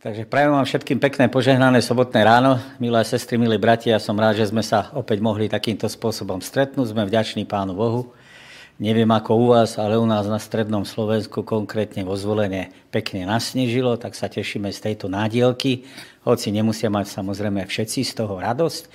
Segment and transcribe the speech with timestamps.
[0.00, 2.56] Takže prajem vám všetkým pekné, požehnané sobotné ráno.
[2.80, 6.96] Milé sestry, milí bratia, som rád, že sme sa opäť mohli takýmto spôsobom stretnúť.
[6.96, 8.08] Sme vďační Pánu Bohu.
[8.80, 14.00] Neviem ako u vás, ale u nás na strednom Slovensku, konkrétne vo zvolenie, pekne nasnežilo,
[14.00, 15.84] tak sa tešíme z tejto nádielky,
[16.24, 18.88] hoci nemusia mať samozrejme všetci z toho radosť,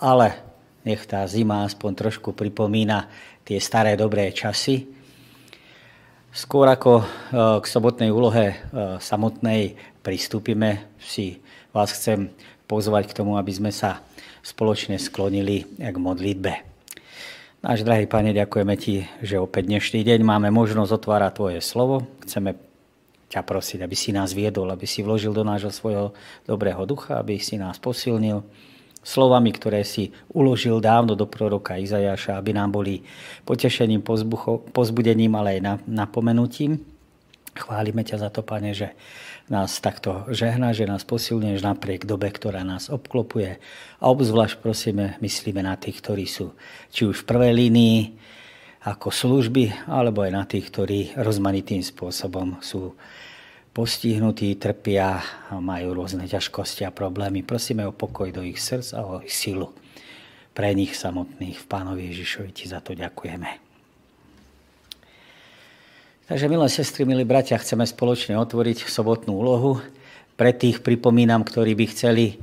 [0.00, 0.40] ale
[0.88, 3.12] nech tá zima aspoň trošku pripomína
[3.44, 4.88] tie staré dobré časy,
[6.36, 8.56] Skôr ako e, k sobotnej úlohe e,
[9.00, 9.72] samotnej
[10.06, 11.42] pristúpime, si
[11.74, 12.30] vás chcem
[12.70, 14.06] pozvať k tomu, aby sme sa
[14.46, 16.52] spoločne sklonili k modlitbe.
[17.66, 22.06] Náš drahý Pane, ďakujeme Ti, že opäť dnešný deň máme možnosť otvárať Tvoje slovo.
[22.22, 22.54] Chceme
[23.26, 26.14] ťa prosiť, aby si nás viedol, aby si vložil do nášho svojho
[26.46, 28.46] dobrého ducha, aby si nás posilnil
[29.02, 33.02] slovami, ktoré si uložil dávno do proroka Izajaša, aby nám boli
[33.42, 34.06] potešením,
[34.70, 36.78] pozbudením, ale aj napomenutím.
[37.58, 38.94] Chválime ťa za to, Pane, že
[39.46, 43.62] nás takto žehná, že nás posilňuješ napriek dobe, ktorá nás obklopuje.
[44.02, 46.54] A obzvlášť prosíme, myslíme na tých, ktorí sú
[46.90, 47.98] či už v prvej línii
[48.86, 52.94] ako služby, alebo aj na tých, ktorí rozmanitým spôsobom sú
[53.74, 55.20] postihnutí, trpia
[55.58, 57.42] majú rôzne ťažkosti a problémy.
[57.42, 59.74] Prosíme o pokoj do ich srdc a o ich silu.
[60.54, 63.65] Pre nich samotných v Pánovi Ježišovi ti za to ďakujeme.
[66.26, 69.78] Takže, milé sestry, milí bratia, chceme spoločne otvoriť sobotnú úlohu.
[70.34, 72.42] Pre tých pripomínam, ktorí by chceli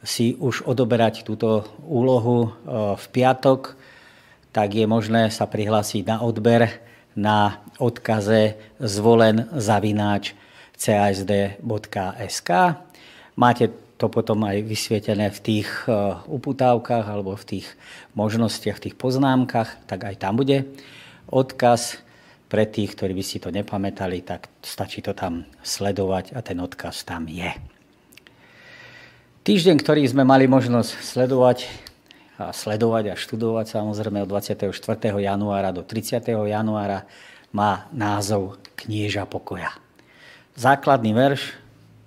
[0.00, 2.50] si už odoberať túto úlohu e,
[2.96, 3.76] v piatok,
[4.48, 6.80] tak je možné sa prihlásiť na odber
[7.12, 10.32] na odkaze zvolen zavináč
[10.80, 12.50] casd.sk.
[13.36, 13.64] Máte
[14.00, 17.68] to potom aj vysvietené v tých e, uputávkach alebo v tých
[18.16, 20.64] možnostiach, v tých poznámkach, tak aj tam bude
[21.28, 22.07] odkaz
[22.48, 27.04] pre tých, ktorí by si to nepamätali, tak stačí to tam sledovať a ten odkaz
[27.04, 27.52] tam je.
[29.44, 31.68] Týždeň, ktorý sme mali možnosť sledovať
[32.38, 34.70] a sledovať a študovať samozrejme od 24.
[35.16, 36.20] januára do 30.
[36.28, 37.08] januára
[37.52, 39.72] má názov Knieža pokoja.
[40.54, 41.56] Základný verš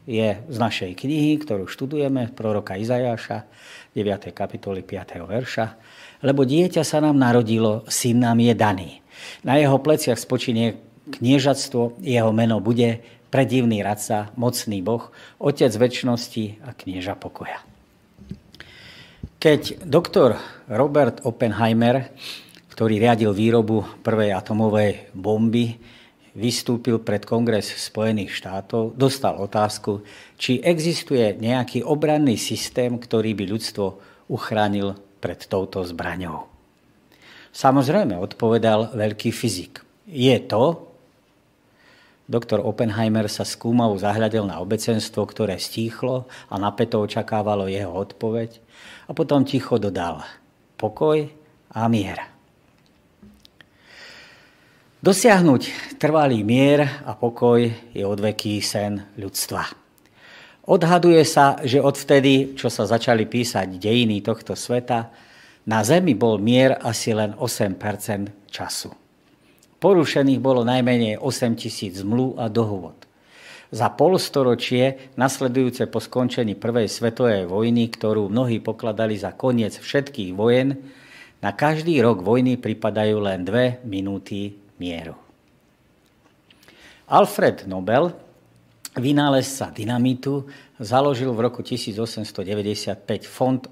[0.05, 3.45] je z našej knihy, ktorú študujeme, proroka Izajáša,
[3.93, 4.31] 9.
[4.33, 5.25] kapitoly 5.
[5.25, 5.65] verša.
[6.21, 9.00] Lebo dieťa sa nám narodilo, syn nám je daný.
[9.41, 10.77] Na jeho pleciach spočinie
[11.09, 13.01] kniežatstvo, jeho meno bude
[13.31, 15.09] predivný radca, mocný boh,
[15.39, 17.63] otec väčšnosti a knieža pokoja.
[19.41, 20.37] Keď doktor
[20.69, 22.13] Robert Oppenheimer,
[22.69, 25.81] ktorý riadil výrobu prvej atomovej bomby,
[26.37, 30.05] vystúpil pred Kongres Spojených štátov, dostal otázku,
[30.37, 33.85] či existuje nejaký obranný systém, ktorý by ľudstvo
[34.29, 36.50] uchránil pred touto zbraňou.
[37.51, 39.83] Samozrejme, odpovedal veľký fyzik.
[40.07, 40.87] Je to,
[42.31, 48.55] doktor Oppenheimer sa skúmavo zahľadil na obecenstvo, ktoré stíchlo a napeto očakávalo jeho odpoveď
[49.07, 50.23] a potom ticho dodal
[50.79, 51.27] pokoj
[51.75, 52.31] a mier.
[55.01, 59.65] Dosiahnuť trvalý mier a pokoj je odveký sen ľudstva.
[60.69, 65.09] Odhaduje sa, že odvtedy, čo sa začali písať dejiny tohto sveta,
[65.65, 68.91] na Zemi bol mier asi len 8% času.
[69.81, 73.01] Porušených bolo najmenej 8 tisíc zmluv a dohovod.
[73.71, 80.75] Za polstoročie, nasledujúce po skončení Prvej svetovej vojny, ktorú mnohí pokladali za koniec všetkých vojen,
[81.41, 85.17] na každý rok vojny pripadajú len dve minúty mieru.
[87.09, 88.13] Alfred Nobel,
[88.93, 90.45] vynálezca dynamitu,
[90.77, 93.63] založil v roku 1895 fond,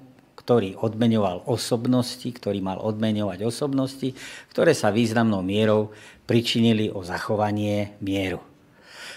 [0.50, 4.10] ktorý odmenoval osobnosti, ktorý mal odmeňovať osobnosti,
[4.50, 5.94] ktoré sa významnou mierou
[6.26, 8.42] pričinili o zachovanie mieru.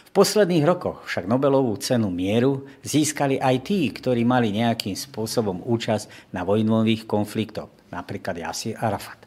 [0.05, 6.37] V posledných rokoch však Nobelovú cenu mieru získali aj tí, ktorí mali nejakým spôsobom účasť
[6.37, 9.25] na vojnových konfliktoch, napríklad Yasir Arafat.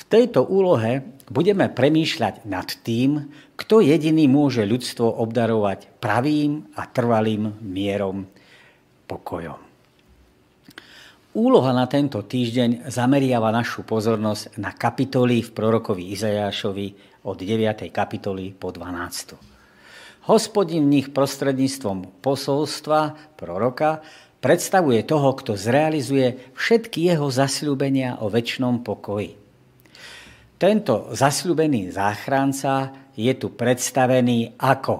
[0.00, 3.28] V tejto úlohe budeme premýšľať nad tým,
[3.60, 8.24] kto jediný môže ľudstvo obdarovať pravým a trvalým mierom
[9.04, 9.67] pokojom.
[11.36, 17.92] Úloha na tento týždeň zameriava našu pozornosť na kapitoly v prorokovi Izajášovi od 9.
[17.92, 19.36] kapitoly po 12.
[20.24, 24.00] Hospodin v nich prostredníctvom posolstva proroka
[24.40, 29.36] predstavuje toho, kto zrealizuje všetky jeho zasľúbenia o väčšnom pokoji.
[30.56, 34.96] Tento zasľubený záchranca je tu predstavený ako,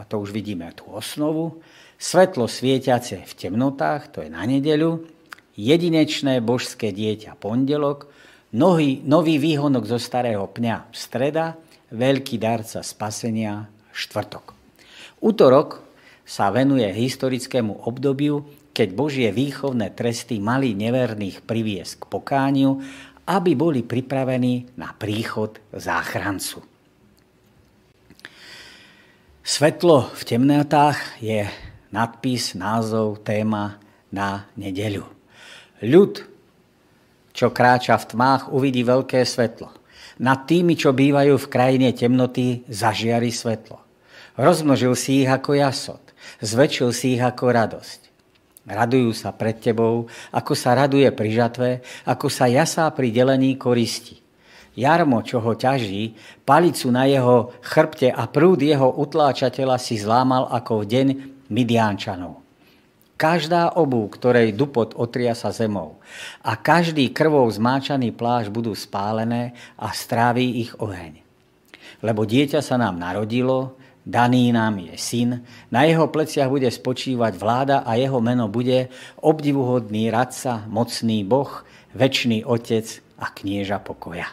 [0.00, 1.60] a to už vidíme tú osnovu,
[2.00, 5.11] svetlo svietiace v temnotách, to je na nedeľu,
[5.56, 8.08] jedinečné božské dieťa pondelok,
[8.56, 11.56] nový, nový výhonok zo starého pňa streda,
[11.92, 14.56] veľký darca spasenia štvrtok.
[15.20, 15.84] Útorok
[16.24, 22.80] sa venuje historickému obdobiu, keď Božie výchovné tresty mali neverných priviesť k pokániu,
[23.28, 26.64] aby boli pripravení na príchod záchrancu.
[29.42, 31.44] Svetlo v temnotách je
[31.92, 33.76] nadpis, názov, téma
[34.08, 35.21] na nedeľu.
[35.82, 36.14] Ľud,
[37.34, 39.74] čo kráča v tmách, uvidí veľké svetlo.
[40.22, 43.82] Nad tými, čo bývajú v krajine temnoty, zažiari svetlo.
[44.38, 46.02] Rozmnožil si ich ako jasot,
[46.38, 48.00] zväčšil si ich ako radosť.
[48.62, 51.70] Radujú sa pred tebou, ako sa raduje pri žatve,
[52.06, 54.22] ako sa jasá pri delení koristi.
[54.78, 56.14] Jarmo, čo ho ťaží,
[56.46, 61.08] palicu na jeho chrbte a prúd jeho utláčateľa si zlámal ako v deň
[61.50, 62.41] Midiančanov.
[63.22, 66.02] Každá obu, ktorej dupot otria sa zemou
[66.42, 71.22] a každý krvou zmáčaný pláž budú spálené a stráví ich oheň.
[72.02, 77.86] Lebo dieťa sa nám narodilo, Daný nám je syn, na jeho pleciach bude spočívať vláda
[77.86, 78.90] a jeho meno bude
[79.22, 81.62] obdivuhodný radca, mocný boh,
[81.94, 84.26] väčší otec a knieža pokoja.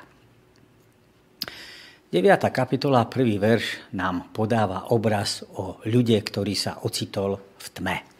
[2.09, 2.25] 9.
[2.49, 8.18] kapitola, prvý verš nám podáva obraz o ľude, ktorý sa ocitol v tme.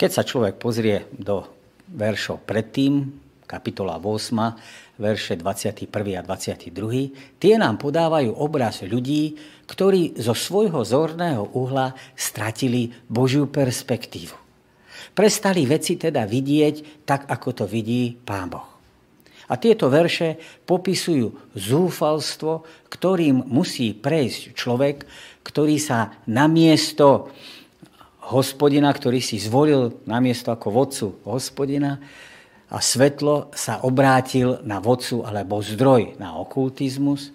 [0.00, 1.44] Keď sa človek pozrie do
[1.92, 5.92] veršov predtým, kapitola 8, verše 21.
[6.16, 9.36] a 22, tie nám podávajú obraz ľudí,
[9.68, 14.32] ktorí zo svojho zorného uhla stratili Božiu perspektívu.
[15.12, 18.68] Prestali veci teda vidieť tak, ako to vidí Pán Boh.
[19.52, 25.04] A tieto verše popisujú zúfalstvo, ktorým musí prejsť človek,
[25.44, 27.28] ktorý sa namiesto
[28.28, 31.96] hospodina, ktorý si zvolil namiesto ako vodcu hospodina
[32.70, 37.32] a svetlo sa obrátil na vodcu alebo zdroj na okultizmus,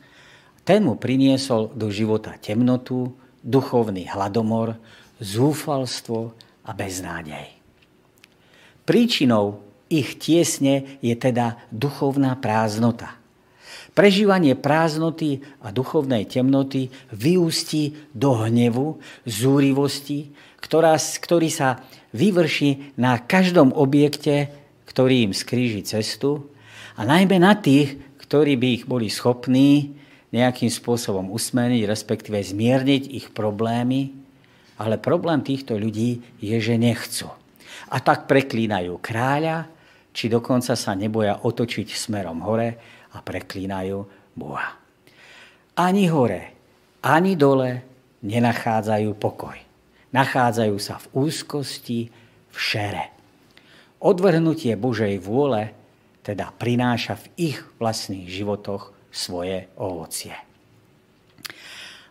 [0.65, 3.13] ten mu priniesol do života temnotu,
[3.45, 4.77] duchovný hladomor,
[5.21, 6.33] zúfalstvo
[6.65, 7.53] a beznádej.
[8.85, 13.24] Príčinou ich tiesne je teda duchovná prázdnota.
[13.95, 21.79] Prežívanie prázdnoty a duchovnej temnoty vyústí do hnevu, zúrivosti, ktorá, ktorý sa
[22.11, 24.51] vyvrší na každom objekte,
[24.83, 26.51] ktorý im skríži cestu
[26.99, 29.95] a najmä na tých, ktorí by ich boli schopní
[30.35, 34.11] nejakým spôsobom usmeniť, respektíve zmierniť ich problémy,
[34.75, 37.31] ale problém týchto ľudí je, že nechcú.
[37.87, 39.71] A tak preklínajú kráľa,
[40.11, 44.03] či dokonca sa neboja otočiť smerom hore a preklínajú
[44.35, 44.75] Boha.
[45.79, 46.51] Ani hore,
[46.99, 47.83] ani dole
[48.19, 49.55] nenachádzajú pokoj.
[50.11, 52.11] Nachádzajú sa v úzkosti,
[52.51, 53.11] v šere.
[54.03, 55.71] Odvrhnutie Božej vôle
[56.25, 60.33] teda prináša v ich vlastných životoch svoje ovocie.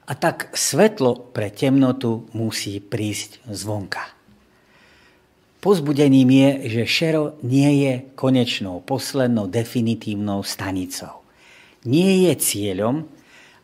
[0.04, 4.13] A tak svetlo pre temnotu musí prísť zvonka.
[5.64, 11.24] Pozbudením je, že šero nie je konečnou, poslednou, definitívnou stanicou.
[11.88, 13.08] Nie je cieľom,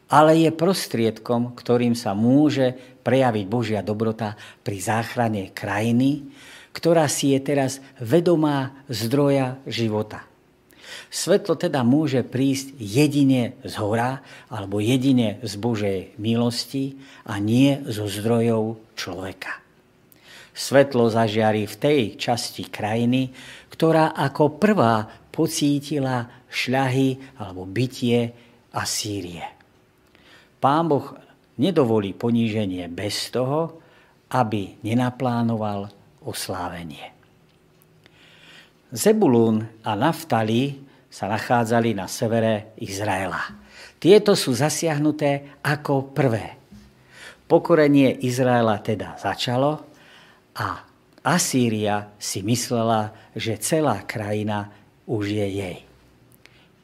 [0.09, 2.73] ale je prostriedkom, ktorým sa môže
[3.05, 6.25] prejaviť Božia dobrota pri záchrane krajiny,
[6.73, 10.25] ktorá si je teraz vedomá zdroja života.
[11.13, 16.97] Svetlo teda môže prísť jedine z hora alebo jedine z Božej milosti
[17.29, 19.61] a nie zo zdrojov človeka
[20.61, 23.33] svetlo zažiari v tej časti krajiny,
[23.73, 28.29] ktorá ako prvá pocítila šľahy alebo bytie
[28.77, 29.43] Asýrie.
[30.61, 31.17] Pán Boh
[31.57, 33.81] nedovolí poníženie bez toho,
[34.31, 35.89] aby nenaplánoval
[36.23, 37.17] oslávenie.
[38.93, 40.77] Zebulún a Naftali
[41.11, 43.59] sa nachádzali na severe Izraela.
[43.99, 46.55] Tieto sú zasiahnuté ako prvé.
[47.51, 49.90] Pokorenie Izraela teda začalo
[50.55, 50.85] a
[51.21, 54.73] Asýria si myslela, že celá krajina
[55.05, 55.79] už je jej.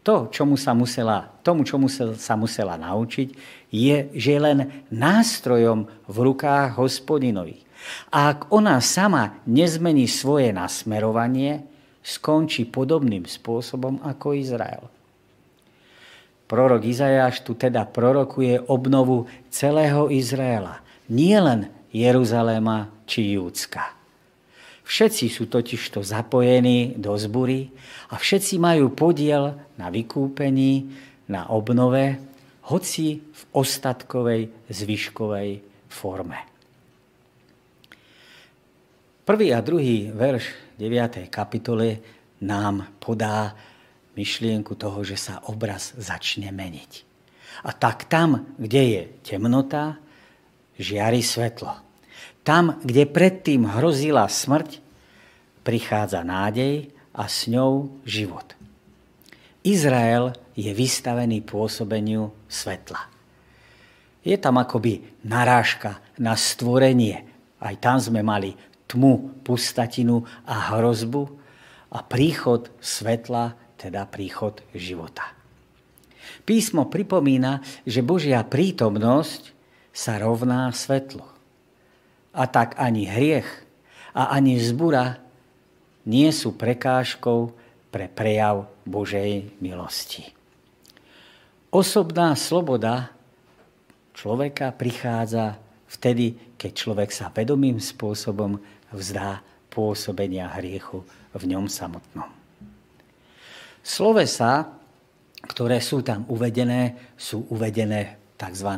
[0.05, 3.29] To, čomu sa musela, tomu, čomu sa musela naučiť,
[3.75, 7.67] je, že len nástrojom v rukách hospodinových.
[8.15, 11.67] A ak ona sama nezmení svoje nasmerovanie,
[12.07, 14.87] skončí podobným spôsobom ako Izrael.
[16.47, 20.79] Prorok Izajáš tu teda prorokuje obnovu celého Izraela.
[21.11, 23.95] Nie len Jeruzaléma či Júcka.
[24.87, 27.71] Všetci sú totižto zapojení do zbury
[28.11, 30.95] a všetci majú podiel na vykúpení,
[31.27, 32.23] na obnove,
[32.71, 35.51] hoci v ostatkovej, zvyškovej
[35.91, 36.39] forme.
[39.27, 41.27] Prvý a druhý verš 9.
[41.35, 41.99] kapitole
[42.47, 43.59] nám podá
[44.15, 46.93] myšlienku toho, že sa obraz začne meniť.
[47.67, 49.99] A tak tam, kde je temnota,
[50.79, 51.86] žiari svetlo.
[52.47, 54.79] Tam, kde predtým hrozila smrť,
[55.67, 58.55] prichádza nádej a s ňou život.
[59.67, 63.03] Izrael je vystavený pôsobeniu svetla.
[64.23, 67.27] Je tam akoby narážka na stvorenie.
[67.59, 68.55] Aj tam sme mali
[68.87, 71.27] tmu, pustatinu a hrozbu
[71.91, 75.35] a príchod svetla, teda príchod života.
[76.47, 79.51] Písmo pripomína, že Božia prítomnosť
[79.91, 81.36] sa rovná svetlo.
[82.37, 83.49] A tak ani hriech
[84.13, 85.17] a ani zbura
[86.05, 87.57] nie sú prekážkou
[87.89, 90.37] pre prejav Božej milosti.
[91.73, 93.11] Osobná sloboda
[94.13, 95.57] človeka prichádza
[95.89, 98.61] vtedy, keď človek sa vedomým spôsobom
[98.93, 101.05] vzdá pôsobenia hriechu
[101.37, 102.29] v ňom samotnom.
[103.85, 104.73] Slovesa,
[105.45, 108.71] ktoré sú tam uvedené, sú uvedené v tzv.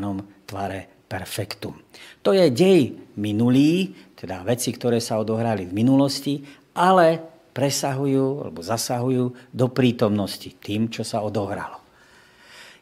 [0.44, 1.80] tvare perfektum.
[2.22, 6.44] To je dej minulý, teda veci, ktoré sa odohrali v minulosti,
[6.76, 7.18] ale
[7.56, 11.82] presahujú alebo zasahujú do prítomnosti tým, čo sa odohralo.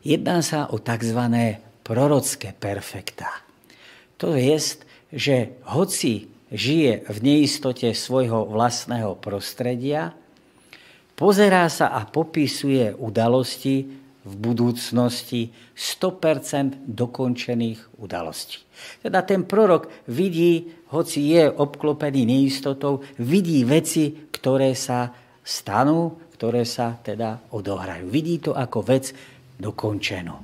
[0.05, 1.19] Jedná sa o tzv.
[1.81, 3.31] prorocké perfekta.
[4.21, 4.55] To je,
[5.11, 10.15] že hoci žije v neistote svojho vlastného prostredia,
[11.19, 18.67] pozerá sa a popisuje udalosti v budúcnosti 100% dokončených udalostí.
[18.99, 25.15] Teda ten prorok vidí, hoci je obklopený neistotou, vidí veci, ktoré sa
[25.47, 28.11] stanú, ktoré sa teda odohrajú.
[28.11, 29.15] Vidí to ako vec
[29.63, 30.35] dokončenú.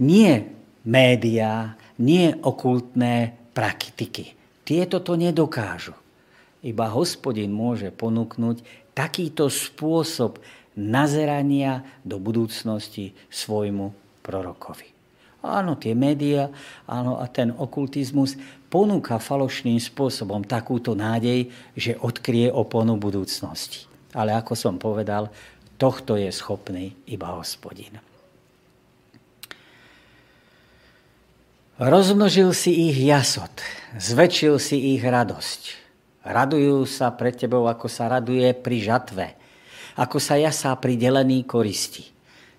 [0.00, 0.46] Nie
[0.86, 4.38] médiá, nie okultné praktiky.
[4.62, 5.98] Tieto to nedokážu.
[6.62, 8.62] Iba hospodin môže ponúknuť
[8.96, 10.40] takýto spôsob
[10.76, 14.92] nazerania do budúcnosti svojmu prorokovi.
[15.40, 16.52] Áno, tie médiá,
[16.84, 18.36] áno, a ten okultizmus
[18.68, 23.88] ponúka falošným spôsobom takúto nádej, že odkrie oponu budúcnosti.
[24.12, 25.30] Ale ako som povedal,
[25.78, 27.94] tohto je schopný iba hospodin.
[31.76, 33.52] Rozmnožil si ich jasot,
[34.00, 35.84] zväčšil si ich radosť.
[36.26, 39.26] Radujú sa pred tebou, ako sa raduje pri žatve–
[39.96, 42.12] ako sa jasá pri delení koristi.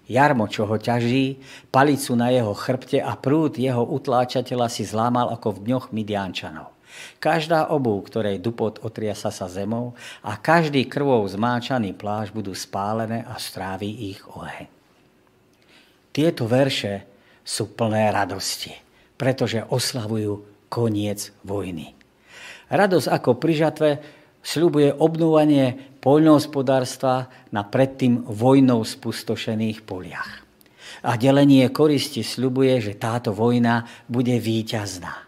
[0.08, 5.60] Jarmo, čo ho ťaží, palicu na jeho chrbte a prúd jeho utláčateľa si zlámal ako
[5.60, 6.72] v dňoch Midiančanov.
[7.20, 13.38] Každá obu, ktorej dupot otriasa sa zemou a každý krvou zmáčaný pláž budú spálené a
[13.38, 14.66] stráví ich oheň.
[16.16, 17.06] Tieto verše
[17.46, 18.74] sú plné radosti,
[19.20, 21.94] pretože oslavujú koniec vojny.
[22.74, 23.90] Radosť ako pri žatve
[24.42, 30.40] sľubuje obnovanie poľnohospodárstva na predtým vojnou spustošených poliach.
[31.04, 35.28] A delenie koristi sľubuje, že táto vojna bude víťazná.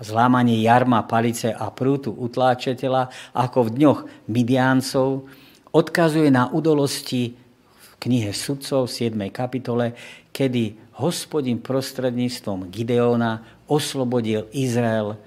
[0.00, 4.00] Zlámanie jarma, palice a prútu utláčeteľa, ako v dňoch
[4.32, 5.28] Midiáncov,
[5.76, 7.36] odkazuje na udolosti
[7.76, 9.28] v knihe Sudcov v 7.
[9.28, 9.92] kapitole,
[10.32, 15.20] kedy hospodin prostredníctvom Gideona oslobodil Izrael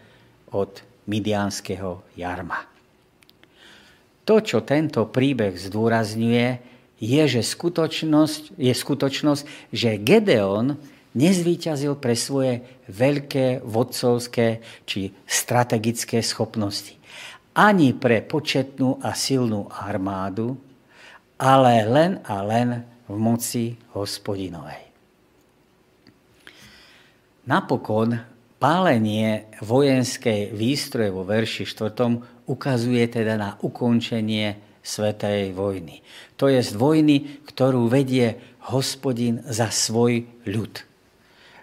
[0.50, 2.71] od midiánskeho jarma.
[4.26, 6.48] To, čo tento príbeh zdôrazňuje,
[7.02, 10.78] je, že skutočnosť, je skutočnosť, že Gedeon
[11.18, 16.96] nezvýťazil pre svoje veľké vodcovské či strategické schopnosti.
[17.58, 20.56] Ani pre početnú a silnú armádu,
[21.36, 24.88] ale len a len v moci hospodinovej.
[27.50, 28.14] Napokon
[28.62, 36.04] pálenie vojenskej výstroje vo verši 4 ukazuje teda na ukončenie Svetej vojny.
[36.42, 40.74] To je z vojny, ktorú vedie hospodin za svoj ľud.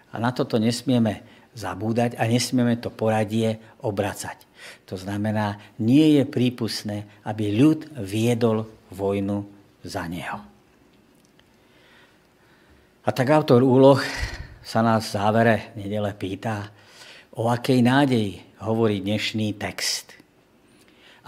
[0.09, 4.47] A na toto nesmieme zabúdať a nesmieme to poradie obracať.
[4.87, 9.43] To znamená, nie je prípustné, aby ľud viedol vojnu
[9.83, 10.39] za neho.
[13.03, 13.99] A tak autor úloh
[14.63, 16.71] sa nás v závere nedele pýta,
[17.35, 20.18] o akej nádeji hovorí dnešný text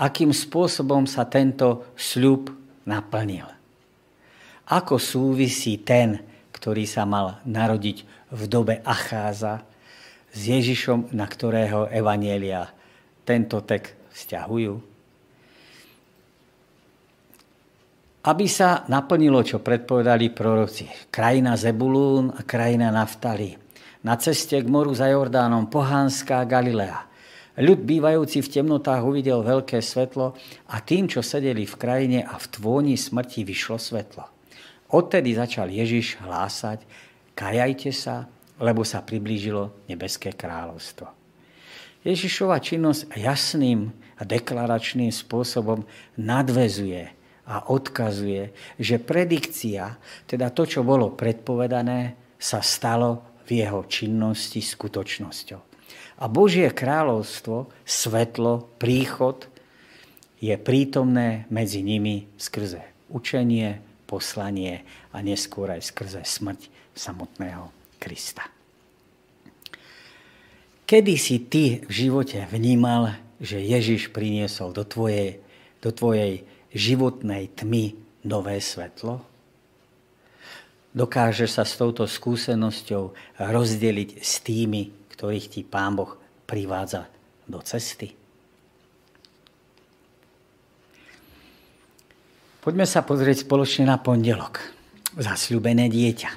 [0.02, 2.50] akým spôsobom sa tento sľub
[2.90, 3.46] naplnil.
[4.66, 7.98] Ako súvisí ten, ktorý sa mal narodiť
[8.34, 9.62] v dobe Acháza,
[10.32, 12.72] s Ježišom, na ktorého evanielia
[13.28, 14.74] tento tek vzťahujú?
[18.22, 20.88] Aby sa naplnilo, čo predpovedali proroci.
[21.10, 23.58] Krajina Zebulún a krajina Naftali.
[24.06, 27.11] Na ceste k moru za Jordánom pohánska Galilea.
[27.60, 30.32] Ľud bývajúci v temnotách uvidel veľké svetlo
[30.72, 34.24] a tým, čo sedeli v krajine a v tvôni smrti vyšlo svetlo.
[34.92, 36.84] Odtedy začal Ježiš hlásať,
[37.36, 41.12] kajajte sa, lebo sa priblížilo nebeské kráľovstvo.
[42.08, 45.84] Ježišova činnosť jasným a deklaračným spôsobom
[46.18, 47.14] nadvezuje
[47.52, 55.71] a odkazuje, že predikcia, teda to, čo bolo predpovedané, sa stalo v jeho činnosti skutočnosťou.
[56.22, 59.50] A Božie kráľovstvo, svetlo, príchod
[60.38, 68.46] je prítomné medzi nimi skrze učenie, poslanie a neskôr aj skrze smrť samotného Krista.
[70.86, 75.42] Kedy si ty v živote vnímal, že Ježiš priniesol do tvojej,
[75.80, 76.44] do tvojej
[76.76, 77.96] životnej tmy
[78.28, 79.24] nové svetlo?
[80.92, 86.18] Dokážeš sa s touto skúsenosťou rozdeliť s tými, ktorých ti Pán Boh
[86.50, 87.06] privádza
[87.46, 88.10] do cesty?
[92.58, 94.58] Poďme sa pozrieť spoločne na pondelok.
[95.14, 96.32] Zasľubené dieťa.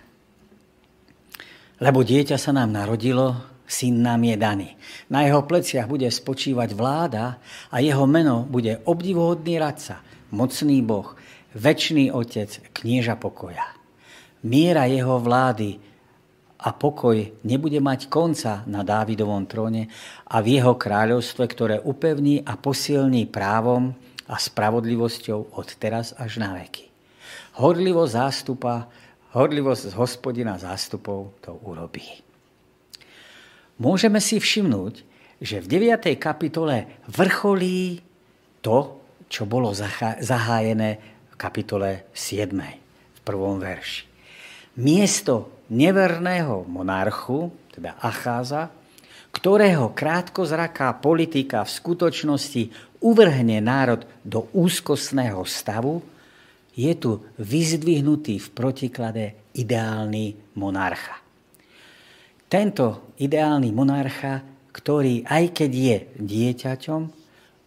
[1.81, 4.69] Lebo dieťa sa nám narodilo, syn nám je daný.
[5.09, 7.41] Na jeho pleciach bude spočívať vláda
[7.73, 11.17] a jeho meno bude obdivuhodný radca, mocný boh,
[11.57, 13.65] väčší otec, knieža pokoja.
[14.45, 15.94] Miera jeho vlády
[16.59, 19.91] a pokoj nebude mať konca na Dávidovom tróne
[20.29, 23.93] a v jeho kráľovstve, ktoré upevní a posilní právom
[24.31, 26.89] a spravodlivosťou od teraz až na veky.
[27.61, 28.89] Horlivo zástupa,
[29.37, 32.25] horlivosť z hospodina zástupov to urobí
[33.79, 35.03] môžeme si všimnúť,
[35.43, 36.15] že v 9.
[36.17, 38.01] kapitole vrcholí
[38.63, 42.55] to, čo bolo zahájené v kapitole 7.
[42.55, 44.07] v prvom verši.
[44.79, 48.71] Miesto neverného monarchu, teda Acháza,
[49.35, 52.63] ktorého krátkozraká politika v skutočnosti
[53.03, 56.01] uvrhne národ do úzkostného stavu,
[56.75, 61.19] je tu vyzdvihnutý v protiklade ideálny monarcha.
[62.51, 64.43] Tento ideálny monarcha,
[64.75, 67.03] ktorý aj keď je dieťaťom,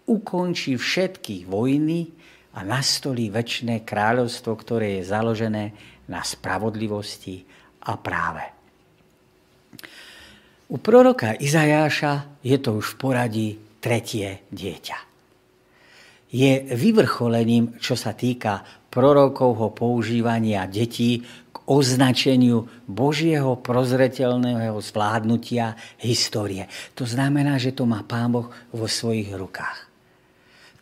[0.07, 2.11] ukončí všetky vojny
[2.55, 5.65] a nastolí väčšie kráľovstvo, ktoré je založené
[6.07, 7.43] na spravodlivosti
[7.87, 8.43] a práve.
[10.67, 13.47] U proroka Izajáša je to už v poradí
[13.79, 14.97] tretie dieťa.
[16.27, 21.23] Je vyvrcholením, čo sa týka prorokovho používania detí
[21.67, 26.67] označeniu Božieho prozretelného zvládnutia histórie.
[26.95, 29.87] To znamená, že to má Pán Boh vo svojich rukách.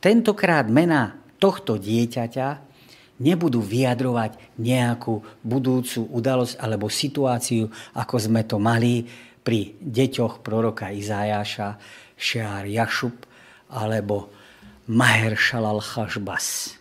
[0.01, 2.74] Tentokrát mena tohto dieťaťa
[3.19, 9.07] nebudú vyjadrovať nejakú budúcu udalosť alebo situáciu, ako sme to mali
[9.45, 11.77] pri deťoch proroka Izajáša,
[12.17, 13.15] Šeár Jašub
[13.71, 14.31] alebo
[14.91, 16.77] Maher Shalal Chashbas.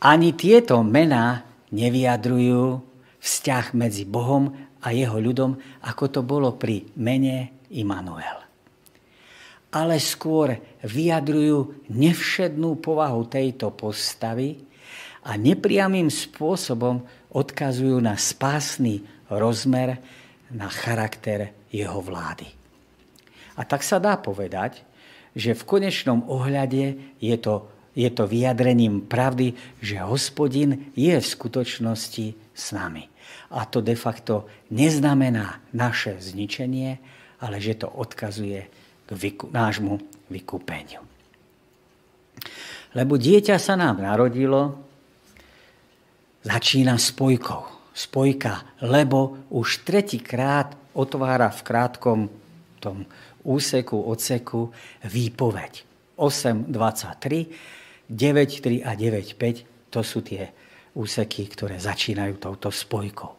[0.00, 1.44] Ani tieto mená
[1.74, 2.80] nevyjadrujú
[3.20, 8.40] vzťah medzi Bohom a jeho ľudom, ako to bolo pri mene Immanuel.
[9.70, 14.69] Ale skôr vyjadrujú nevšednú povahu tejto postavy
[15.24, 20.00] a nepriamým spôsobom odkazujú na spásny rozmer,
[20.50, 22.48] na charakter jeho vlády.
[23.54, 24.82] A tak sa dá povedať,
[25.36, 32.26] že v konečnom ohľade je to je to vyjadrením pravdy, že hospodin je v skutočnosti
[32.54, 33.10] s nami.
[33.50, 37.02] A to de facto neznamená naše zničenie,
[37.42, 38.60] ale že to odkazuje
[39.04, 39.98] k vyku, nášmu
[40.30, 41.02] vykúpeniu.
[42.94, 44.89] Lebo dieťa sa nám narodilo,
[46.42, 47.62] začína spojkou.
[47.90, 52.18] Spojka, lebo už tretíkrát otvára v krátkom
[52.80, 53.04] tom
[53.44, 54.72] úseku, odseku
[55.04, 55.84] výpoveď.
[56.16, 60.50] 8.23 9.3 a 9.5 to sú tie
[60.98, 63.30] úseky, ktoré začínajú touto spojkou.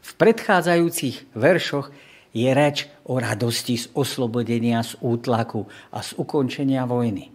[0.00, 1.94] V predchádzajúcich veršoch
[2.34, 7.30] je reč o radosti z oslobodenia z útlaku a z ukončenia vojny.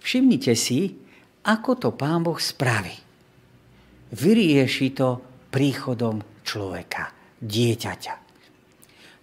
[0.00, 0.92] Všimnite si,
[1.48, 3.05] ako to Pán Boh spraví.
[4.12, 5.18] Vyrieši to
[5.50, 7.10] príchodom človeka,
[7.42, 8.14] dieťaťa.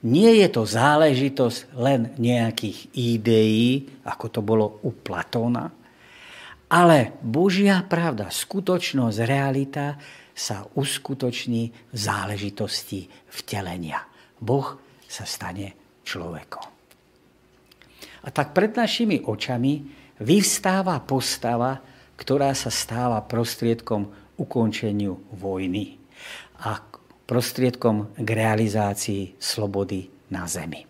[0.04, 5.72] Nie je to záležitosť len nejakých ideí, ako to bolo u Platóna,
[6.74, 9.96] ale Božia pravda, skutočnosť, realita
[10.34, 14.02] sa uskutoční v záležitosti vtelenia.
[14.42, 16.66] Boh sa stane človekom.
[18.24, 19.86] A tak pred našimi očami
[20.18, 21.78] vyvstáva postava,
[22.18, 25.98] ktorá sa stáva prostriedkom ukončeniu vojny
[26.64, 26.80] a
[27.24, 30.86] prostriedkom k realizácii slobody na zemi.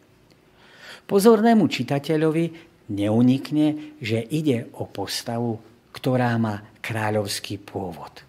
[1.03, 2.45] Pozornému čitateľovi
[2.89, 8.25] neunikne, že ide o postavu ktorá má kráľovský pôvod.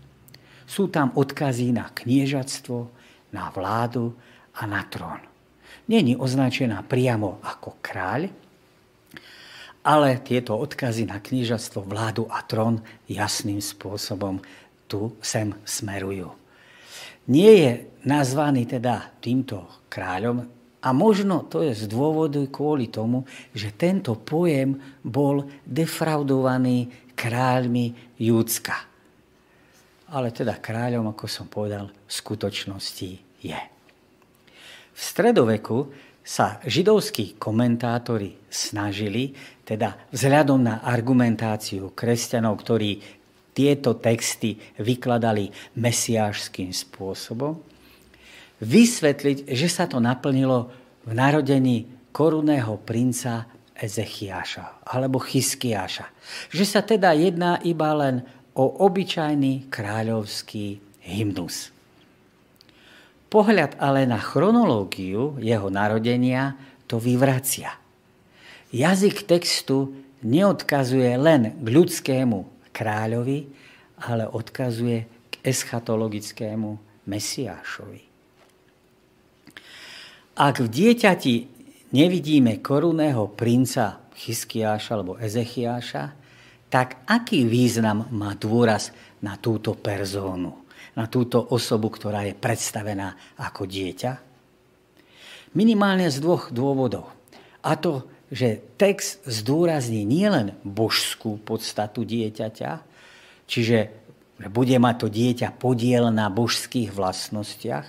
[0.69, 2.79] Sú tam odkazy na kniežatstvo,
[3.33, 4.13] na vládu
[4.61, 5.19] a na trón.
[5.89, 8.29] Není označená priamo ako kráľ,
[9.85, 14.41] ale tieto odkazy na knížastvo, vládu a trón jasným spôsobom
[14.87, 16.31] tu sem smerujú.
[17.31, 17.73] Nie je
[18.05, 20.45] nazvaný teda týmto kráľom
[20.85, 23.25] a možno to je z dôvodu kvôli tomu,
[23.57, 28.77] že tento pojem bol defraudovaný kráľmi Júcka.
[30.13, 33.61] Ale teda kráľom, ako som povedal, v skutočnosti je.
[34.95, 35.89] V stredoveku
[36.21, 39.33] sa židovskí komentátori snažili,
[39.65, 43.24] teda vzhľadom na argumentáciu kresťanov, ktorí
[43.55, 47.63] tieto texty vykladali mesiášským spôsobom,
[48.59, 50.69] vysvetliť, že sa to naplnilo
[51.07, 56.07] v narodení korunného princa Ezechiáša alebo Chyskiáša.
[56.55, 58.23] Že sa teda jedná iba len
[58.55, 61.75] o obyčajný kráľovský hymnus.
[63.27, 66.55] Pohľad ale na chronológiu jeho narodenia
[66.87, 67.75] to vyvracia.
[68.71, 69.91] Jazyk textu
[70.23, 73.39] neodkazuje len k ľudskému kráľovi,
[74.11, 74.99] ale odkazuje
[75.31, 76.71] k eschatologickému
[77.07, 78.03] Mesiášovi.
[80.35, 81.35] Ak v dieťati
[81.95, 86.05] nevidíme korunného princa Chyskiáša alebo Ezechiáša,
[86.67, 88.91] tak aký význam má dôraz
[89.23, 90.65] na túto perzónu?
[90.95, 94.13] na túto osobu, ktorá je predstavená ako dieťa?
[95.55, 97.11] Minimálne z dvoch dôvodov.
[97.63, 102.83] A to, že text zdôrazní nielen božskú podstatu dieťaťa,
[103.47, 103.79] čiže
[104.35, 107.87] že bude mať to dieťa podiel na božských vlastnostiach,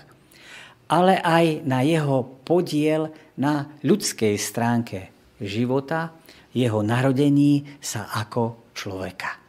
[0.86, 5.10] ale aj na jeho podiel na ľudskej stránke
[5.42, 6.14] života,
[6.54, 9.42] jeho narodení sa ako človeka.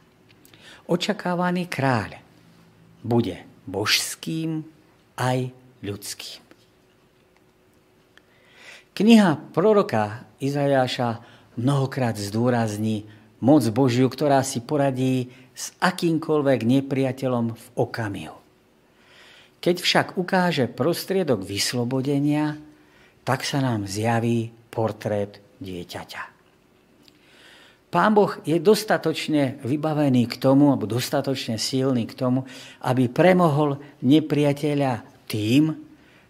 [0.89, 2.17] Očakávaný kráľ
[3.05, 4.65] bude božským
[5.21, 5.53] aj
[5.85, 6.46] ľudským.
[8.97, 11.21] Kniha proroka Izajáša
[11.53, 13.05] mnohokrát zdôrazní
[13.37, 18.33] moc Božiu, ktorá si poradí s akýmkoľvek nepriateľom v okamihu.
[19.61, 22.57] Keď však ukáže prostriedok vyslobodenia,
[23.21, 26.33] tak sa nám zjaví portrét dieťaťa.
[27.93, 32.49] Pán Boh je dostatočne vybavený k tomu, alebo dostatočne silný k tomu,
[32.81, 35.86] aby premohol nepriateľa tým,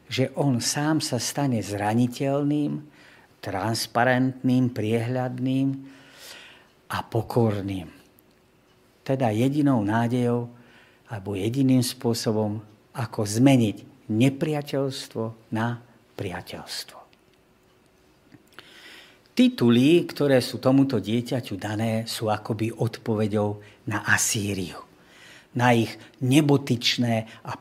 [0.07, 2.79] že on sám sa stane zraniteľným,
[3.43, 5.67] transparentným, priehľadným
[6.91, 7.91] a pokorným.
[9.03, 10.47] Teda jedinou nádejou
[11.07, 12.59] alebo jediným spôsobom,
[12.95, 15.79] ako zmeniť nepriateľstvo na
[16.15, 16.97] priateľstvo.
[19.37, 24.86] Tituly, ktoré sú tomuto dieťaťu dané, sú akoby odpovedou na Asýriu.
[25.57, 27.57] Na ich nebotičné a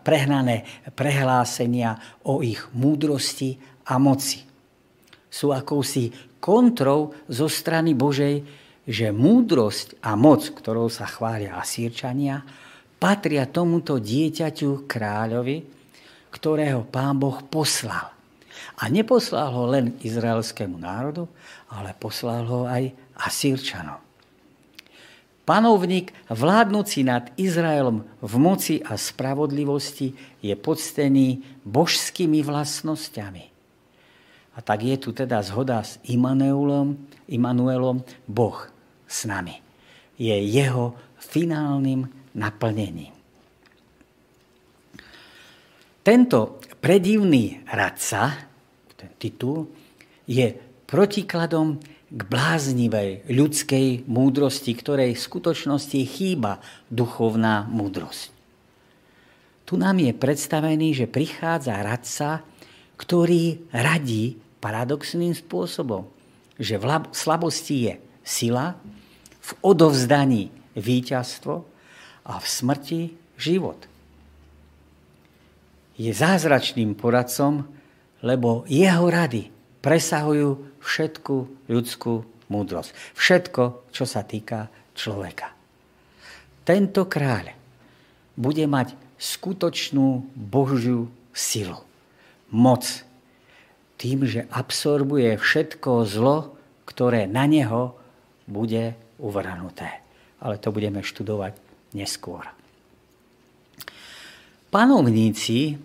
[0.00, 0.64] prehnané
[0.96, 4.48] prehlásenia o ich múdrosti a moci.
[5.28, 6.08] Sú akousi
[6.40, 8.40] kontrou zo strany Božej,
[8.88, 12.40] že múdrosť a moc, ktorou sa chvália Asírčania,
[12.96, 15.56] patria tomuto dieťaťu kráľovi,
[16.32, 18.16] ktorého pán Boh poslal
[18.78, 21.26] a neposlal ho len izraelskému národu,
[21.68, 22.88] ale poslal ho aj
[23.18, 24.07] Asírčanom.
[25.48, 30.12] Panovník vládnúci nad Izraelom v moci a spravodlivosti
[30.44, 33.44] je podstený božskými vlastnosťami.
[34.52, 37.00] A tak je tu teda zhoda s Immanuelom,
[37.32, 38.60] Immanuelom Boh
[39.08, 39.56] s nami.
[40.20, 42.04] Je jeho finálnym
[42.36, 43.16] naplnením.
[46.04, 48.48] Tento predivný radca
[48.98, 49.70] ten titul,
[50.26, 51.76] je protikladom
[52.08, 58.32] k bláznivej ľudskej múdrosti, ktorej v skutočnosti chýba duchovná múdrosť.
[59.68, 62.40] Tu nám je predstavený, že prichádza radca,
[62.96, 66.08] ktorý radí paradoxným spôsobom,
[66.56, 68.80] že v slabosti je sila,
[69.44, 71.54] v odovzdaní víťazstvo
[72.24, 73.00] a v smrti
[73.36, 73.84] život.
[76.00, 77.68] Je zázračným poradcom,
[78.24, 79.57] lebo jeho rady
[79.88, 82.20] presahujú všetku ľudskú
[82.52, 82.92] múdrosť.
[83.16, 85.48] Všetko, čo sa týka človeka.
[86.68, 87.56] Tento kráľ
[88.36, 91.80] bude mať skutočnú Božiu silu,
[92.52, 92.84] moc,
[93.96, 97.96] tým, že absorbuje všetko zlo, ktoré na neho
[98.44, 100.04] bude uvrhnuté.
[100.44, 101.56] Ale to budeme študovať
[101.96, 102.44] neskôr.
[104.68, 105.80] Panovníci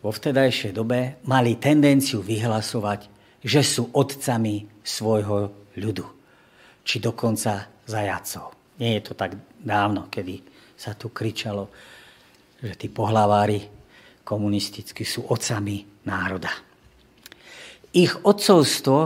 [0.00, 6.06] vo vtedajšej dobe mali tendenciu vyhlasovať, že sú otcami svojho ľudu,
[6.82, 8.76] či dokonca zajacov.
[8.82, 10.42] Nie je to tak dávno, kedy
[10.78, 11.70] sa tu kričalo,
[12.58, 13.62] že tí pohlavári
[14.22, 16.50] komunisticky sú otcami národa.
[17.94, 18.98] Ich otcovstvo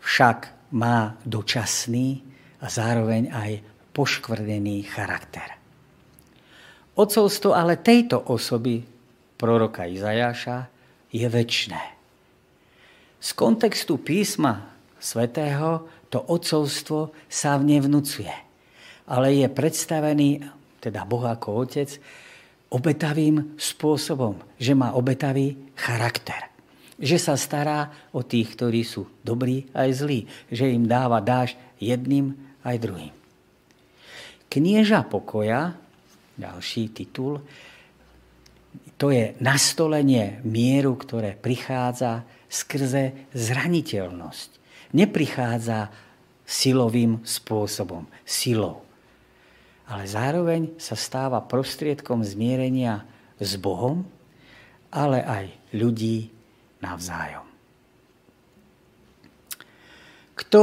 [0.00, 0.38] však
[0.76, 2.22] má dočasný
[2.62, 3.50] a zároveň aj
[3.94, 5.48] poškvrnený charakter.
[6.94, 8.78] Ocovstvo ale tejto osoby,
[9.34, 10.70] proroka Izajaša,
[11.10, 11.93] je väčšné.
[13.24, 18.28] Z kontextu písma svätého to ocovstvo sa nevnúcuje,
[19.08, 20.44] ale je predstavený,
[20.76, 21.88] teda Boh ako otec,
[22.68, 26.52] obetavým spôsobom, že má obetavý charakter.
[27.00, 30.20] Že sa stará o tých, ktorí sú dobrí aj zlí.
[30.52, 33.14] Že im dáva dáž jedným aj druhým.
[34.52, 35.74] Knieža pokoja,
[36.36, 37.40] ďalší titul,
[39.04, 44.50] to je nastolenie mieru, ktoré prichádza skrze zraniteľnosť.
[44.96, 45.92] Neprichádza
[46.48, 48.80] silovým spôsobom, silou.
[49.84, 53.04] Ale zároveň sa stáva prostriedkom zmierenia
[53.36, 54.08] s Bohom,
[54.88, 55.44] ale aj
[55.76, 56.32] ľudí
[56.80, 57.44] navzájom.
[60.32, 60.62] Kto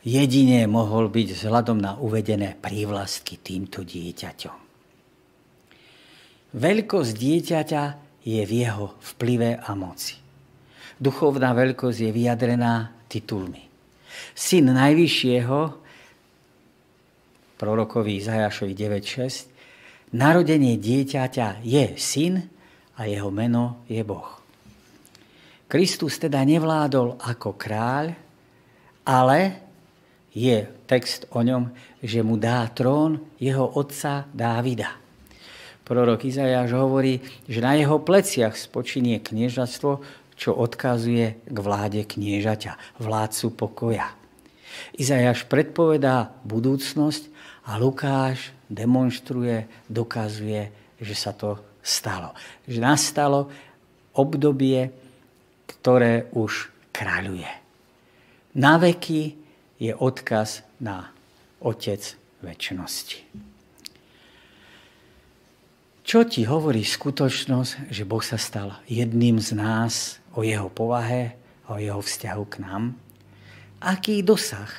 [0.00, 4.61] jedine mohol byť vzhľadom na uvedené prívlastky týmto dieťaťom?
[6.52, 7.84] Veľkosť dieťaťa
[8.28, 10.20] je v jeho vplyve a moci.
[11.00, 13.64] Duchovná veľkosť je vyjadrená titulmi.
[14.36, 15.58] Syn Najvyššieho,
[17.56, 22.44] prorokovi Izajašovi 9.6, narodenie dieťaťa je syn
[23.00, 24.38] a jeho meno je Boh.
[25.72, 28.12] Kristus teda nevládol ako kráľ,
[29.08, 29.40] ale
[30.36, 31.72] je text o ňom,
[32.04, 35.01] že mu dá trón jeho otca Dávida.
[35.82, 37.18] Prorok Izajáš hovorí,
[37.50, 40.02] že na jeho pleciach spočinie kniežatstvo,
[40.38, 44.08] čo odkazuje k vláde kniežaťa, vládcu pokoja.
[44.96, 47.28] Izajáš predpovedá budúcnosť
[47.68, 52.32] a Lukáš demonstruje, dokazuje, že sa to stalo.
[52.64, 53.52] Že nastalo
[54.16, 54.90] obdobie,
[55.66, 57.48] ktoré už kráľuje.
[58.56, 59.34] Na veky
[59.80, 61.10] je odkaz na
[61.62, 63.51] Otec väčšnosti.
[66.02, 71.38] Čo ti hovorí skutočnosť, že Boh sa stal jedným z nás o jeho povahe
[71.70, 72.82] o jeho vzťahu k nám?
[73.80, 74.70] Aký dosah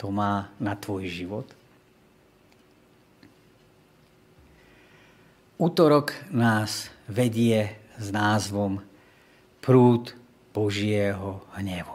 [0.00, 1.46] to má na tvoj život?
[5.60, 8.82] Útorok nás vedie s názvom
[9.62, 10.12] Prúd
[10.50, 11.94] Božieho hnevu.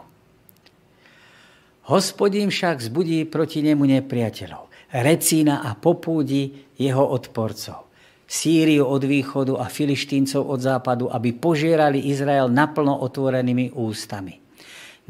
[1.90, 7.89] Hospodín však zbudí proti nemu nepriateľov, recína a popúdi jeho odporcov
[8.30, 14.38] Sýriu od východu a filištíncov od západu, aby požierali Izrael naplno otvorenými ústami.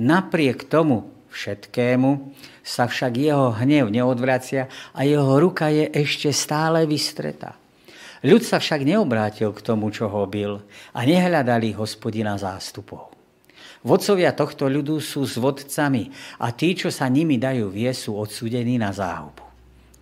[0.00, 2.32] Napriek tomu všetkému
[2.64, 7.60] sa však jeho hnev neodvracia a jeho ruka je ešte stále vystretá.
[8.24, 10.64] Ľud sa však neobrátil k tomu, čo ho bil
[10.96, 13.12] a nehľadali hospodina zástupov.
[13.84, 16.08] Vodcovia tohto ľudu sú s vodcami
[16.40, 19.49] a tí, čo sa nimi dajú vie, sú odsúdení na záhubu.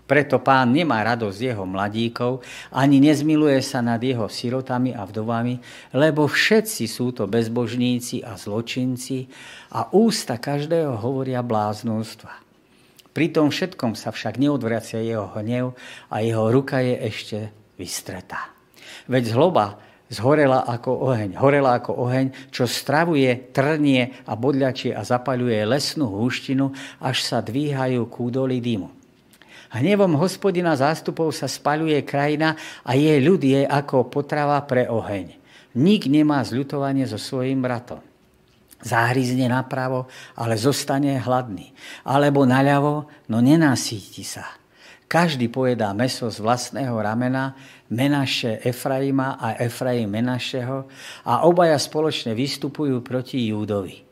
[0.09, 2.41] Preto pán nemá radosť jeho mladíkov,
[2.73, 5.61] ani nezmiluje sa nad jeho sirotami a vdovami,
[5.93, 9.29] lebo všetci sú to bezbožníci a zločinci
[9.77, 12.41] a ústa každého hovoria bláznostva.
[13.13, 15.77] Pri tom všetkom sa však neodvracia jeho hnev
[16.09, 17.39] a jeho ruka je ešte
[17.77, 18.49] vystretá.
[19.13, 19.77] Veď zloba
[20.09, 26.73] zhorela ako oheň, horela ako oheň, čo stravuje, trnie a bodľačie a zapaľuje lesnú húštinu,
[26.97, 28.98] až sa dvíhajú kúdoly dymu.
[29.69, 35.37] Hnevom hospodina zástupov sa spaľuje krajina a jej ľud je ako potrava pre oheň.
[35.77, 38.01] Nik nemá zľutovanie so svojím bratom.
[38.81, 41.75] Záhrizne napravo, ale zostane hladný.
[42.09, 44.49] Alebo naľavo, no nenasíti sa.
[45.09, 47.57] Každý pojedá meso z vlastného ramena,
[47.89, 50.85] Menaše Efraima a Efraim Menašeho
[51.25, 54.08] a obaja spoločne vystupujú proti Júdovi.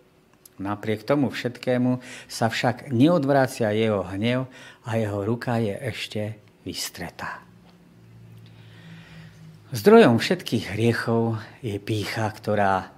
[0.56, 4.48] Napriek tomu všetkému sa však neodvrácia jeho hnev
[4.88, 6.22] a jeho ruka je ešte
[6.64, 7.44] vystretá.
[9.68, 12.88] Zdrojom všetkých hriechov je pícha, ktorá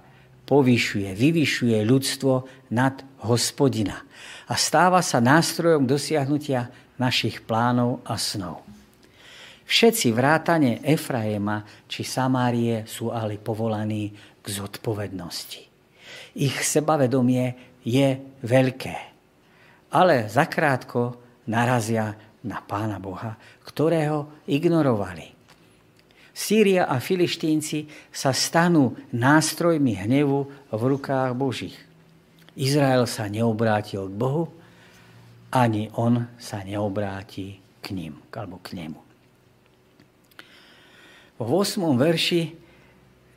[0.47, 4.07] povyšuje, vyvyšuje ľudstvo nad hospodina
[4.47, 8.63] a stáva sa nástrojom dosiahnutia našich plánov a snov.
[9.67, 14.09] Všetci vrátane Efraema či Samárie sú ale povolaní
[14.41, 15.68] k zodpovednosti
[16.39, 18.15] ich sebavedomie je
[18.47, 18.95] veľké.
[19.91, 21.19] Ale zakrátko
[21.51, 22.15] narazia
[22.47, 23.35] na Pána Boha,
[23.67, 25.35] ktorého ignorovali.
[26.31, 31.75] Sýria a filištínci sa stanú nástrojmi hnevu v rukách Božích.
[32.55, 34.47] Izrael sa neobrátil k Bohu,
[35.51, 39.01] ani on sa neobráti k ním, alebo k nemu.
[41.39, 41.83] V 8.
[41.99, 42.55] verši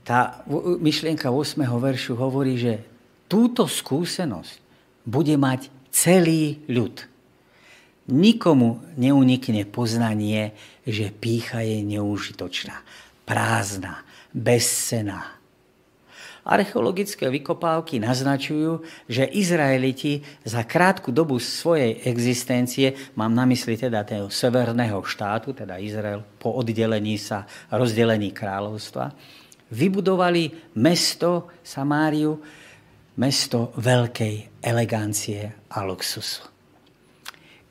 [0.03, 0.43] tá
[0.83, 1.63] myšlienka 8.
[1.63, 2.92] veršu hovorí, že
[3.33, 4.61] túto skúsenosť
[5.09, 7.09] bude mať celý ľud.
[8.13, 10.53] Nikomu neunikne poznanie,
[10.85, 12.85] že pícha je neužitočná,
[13.25, 14.05] prázdna,
[14.37, 15.41] bezcená.
[16.43, 24.27] Archeologické vykopávky naznačujú, že Izraeliti za krátku dobu svojej existencie, mám na mysli teda toho
[24.27, 29.15] severného štátu, teda Izrael po oddelení sa, rozdelení kráľovstva,
[29.71, 32.43] vybudovali mesto Samáriu,
[33.17, 36.49] mesto veľkej elegancie a luxusu.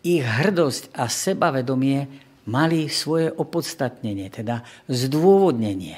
[0.01, 2.09] Ich hrdosť a sebavedomie
[2.49, 5.97] mali svoje opodstatnenie, teda zdôvodnenie.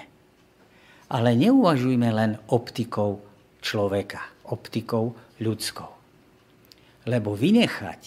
[1.07, 3.23] Ale neuvažujme len optikou
[3.63, 5.91] človeka, optikou ľudskou.
[7.07, 8.01] Lebo vynechať,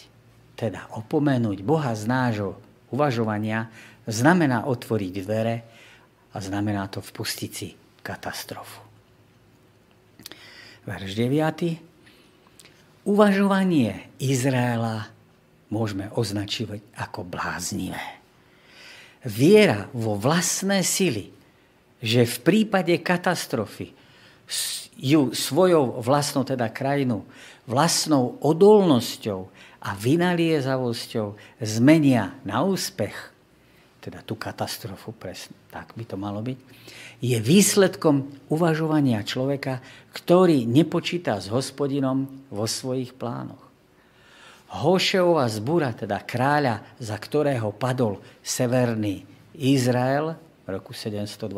[0.57, 2.57] teda opomenúť Boha z nášho
[2.92, 3.68] uvažovania,
[4.09, 5.57] znamená otvoriť dvere
[6.33, 7.72] a znamená to vpustiť si
[8.05, 8.86] katastrofu.
[10.87, 11.83] Verš 9.
[13.07, 15.11] Uvažovanie Izraela
[15.68, 18.22] môžeme označovať ako bláznivé.
[19.27, 21.37] Viera vo vlastné sily
[22.07, 23.92] že v prípade katastrofy
[24.96, 27.27] ju svojou vlastnou teda krajinu,
[27.66, 29.51] vlastnou odolnosťou
[29.83, 33.16] a vynaliezavosťou zmenia na úspech,
[34.07, 36.59] teda tú katastrofu, presne, tak by to malo byť,
[37.19, 39.83] je výsledkom uvažovania človeka,
[40.14, 43.66] ktorý nepočíta s hospodinom vo svojich plánoch.
[44.71, 49.27] Hošeová zbúra, teda kráľa, za ktorého padol severný
[49.59, 51.51] Izrael, v roku 722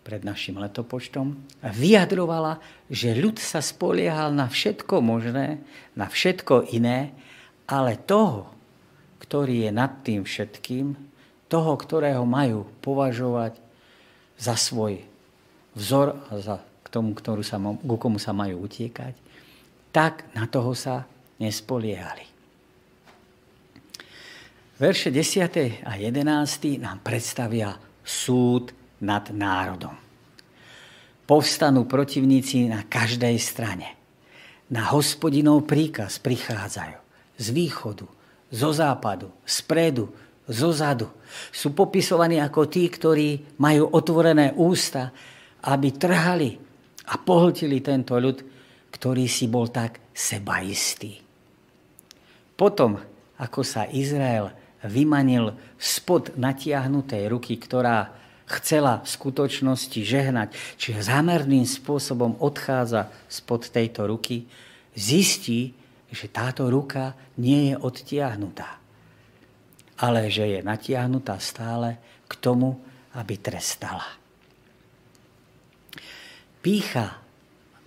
[0.00, 2.56] pred našim letopočtom, vyjadrovala,
[2.88, 5.60] že ľud sa spoliehal na všetko možné,
[5.92, 7.12] na všetko iné,
[7.68, 8.55] ale toho,
[9.26, 10.94] ktorý je nad tým všetkým,
[11.46, 13.58] toho, ktorého majú považovať
[14.38, 15.02] za svoj
[15.74, 19.18] vzor a za k tomu, ktorú sa, ku komu sa majú utiekať,
[19.90, 21.02] tak na toho sa
[21.42, 22.22] nespoliehali.
[24.78, 25.82] Verše 10.
[25.82, 26.78] a 11.
[26.78, 27.74] nám predstavia
[28.06, 28.70] súd
[29.02, 29.98] nad národom.
[31.26, 33.98] Povstanú protivníci na každej strane.
[34.70, 36.98] Na hospodinov príkaz prichádzajú
[37.40, 38.06] z východu,
[38.50, 40.10] zo západu, spredu,
[40.46, 41.10] zo zadu.
[41.50, 45.10] Sú popisovaní ako tí, ktorí majú otvorené ústa,
[45.66, 46.54] aby trhali
[47.10, 48.38] a pohltili tento ľud,
[48.94, 51.18] ktorý si bol tak sebaistý.
[52.56, 52.96] Potom,
[53.36, 54.48] ako sa Izrael
[54.86, 58.14] vymanil spod natiahnutej ruky, ktorá
[58.46, 64.46] chcela v skutočnosti žehnať, čiže zámerným spôsobom odchádza spod tejto ruky,
[64.94, 65.74] zistí,
[66.10, 68.78] že táto ruka nie je odtiahnutá,
[69.98, 72.78] ale že je natiahnutá stále k tomu,
[73.16, 74.04] aby trestala.
[76.60, 77.22] Pícha,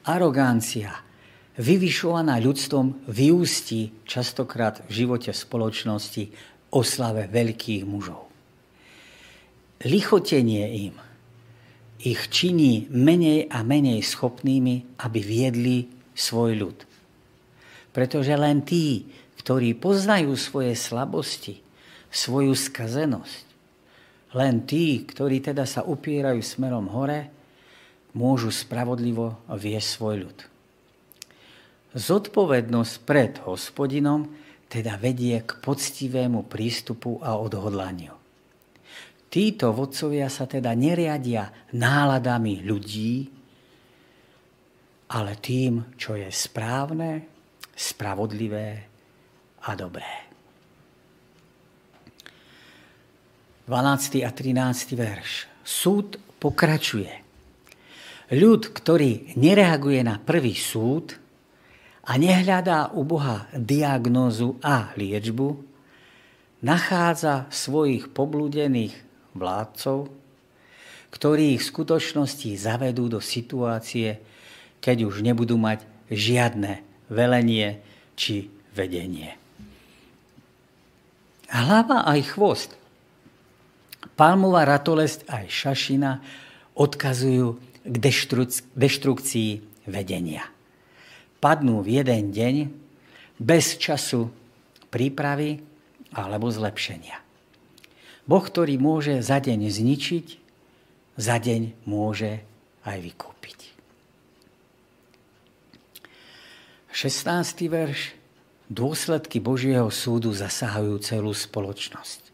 [0.08, 1.04] arogancia,
[1.60, 6.32] vyvyšovaná ľudstvom vyústi častokrát v živote spoločnosti
[6.72, 8.32] oslave veľkých mužov.
[9.84, 10.96] Lichotenie im
[12.00, 15.78] ich činí menej a menej schopnými, aby viedli
[16.16, 16.89] svoj ľud.
[17.90, 19.10] Pretože len tí,
[19.42, 21.62] ktorí poznajú svoje slabosti,
[22.10, 23.46] svoju skazenosť,
[24.38, 27.34] len tí, ktorí teda sa upierajú smerom hore,
[28.14, 30.38] môžu spravodlivo viesť svoj ľud.
[31.98, 34.30] Zodpovednosť pred hospodinom
[34.70, 38.14] teda vedie k poctivému prístupu a odhodlaniu.
[39.30, 43.30] Títo vodcovia sa teda neriadia náladami ľudí,
[45.10, 47.39] ale tým, čo je správne,
[47.80, 48.84] spravodlivé
[49.64, 50.28] a dobré.
[53.72, 54.28] 12.
[54.28, 55.00] a 13.
[55.00, 55.48] verš.
[55.64, 57.24] Súd pokračuje.
[58.36, 61.16] Ľud, ktorý nereaguje na prvý súd,
[62.10, 65.62] a nehľadá u Boha diagnózu a liečbu,
[66.66, 68.98] nachádza svojich poblúdených
[69.38, 70.10] vládcov,
[71.14, 74.18] ktorí ich v skutočnosti zavedú do situácie,
[74.82, 77.82] keď už nebudú mať žiadne velenie
[78.16, 79.36] či vedenie.
[81.50, 82.72] Hlava aj chvost,
[84.14, 86.12] palmová ratolesť aj šašina
[86.78, 87.96] odkazujú k
[88.78, 89.52] deštrukcii
[89.90, 90.46] vedenia
[91.40, 92.56] padnú v jeden deň
[93.40, 94.28] bez času
[94.92, 95.64] prípravy
[96.12, 97.18] alebo zlepšenia.
[98.28, 100.28] Boh, ktorý môže za deň zničiť,
[101.18, 102.44] za deň môže
[102.86, 103.39] aj vykúpiť.
[107.00, 107.72] 16.
[107.72, 108.12] verš.
[108.68, 112.28] Dôsledky Božieho súdu zasahujú celú spoločnosť.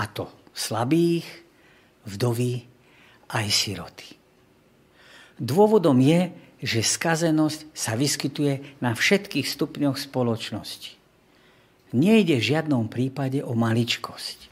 [0.00, 0.24] A to
[0.56, 1.28] slabých,
[2.08, 2.64] vdovy
[3.28, 4.16] aj siroty.
[5.36, 6.32] Dôvodom je,
[6.64, 10.96] že skazenosť sa vyskytuje na všetkých stupňoch spoločnosti.
[11.92, 14.48] Nejde v žiadnom prípade o maličkosť,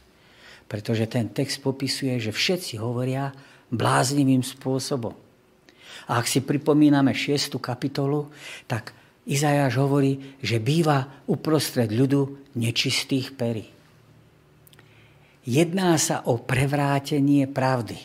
[0.69, 3.33] pretože ten text popisuje, že všetci hovoria
[3.73, 5.17] bláznivým spôsobom.
[6.05, 7.57] A ak si pripomíname 6.
[7.57, 8.29] kapitolu,
[8.69, 8.98] tak
[9.29, 13.69] Izajáš hovorí, že býva uprostred ľudu nečistých perí.
[15.45, 17.97] Jedná sa o prevrátenie pravdy.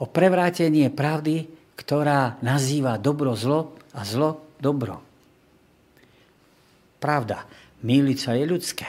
[0.00, 5.00] O prevrátenie pravdy, ktorá nazýva dobro zlo a zlo dobro.
[7.00, 7.44] Pravda,
[7.84, 8.88] míliť je ľudské.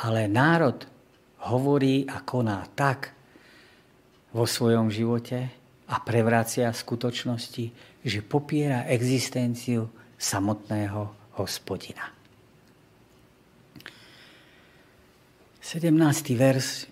[0.00, 0.84] Ale národ
[1.48, 3.12] hovorí a koná tak
[4.36, 7.64] vo svojom živote a prevrácia skutočnosti,
[8.02, 9.86] že popiera existenciu
[10.18, 12.16] samotného hospodina.
[15.66, 15.90] 17.
[16.38, 16.86] vers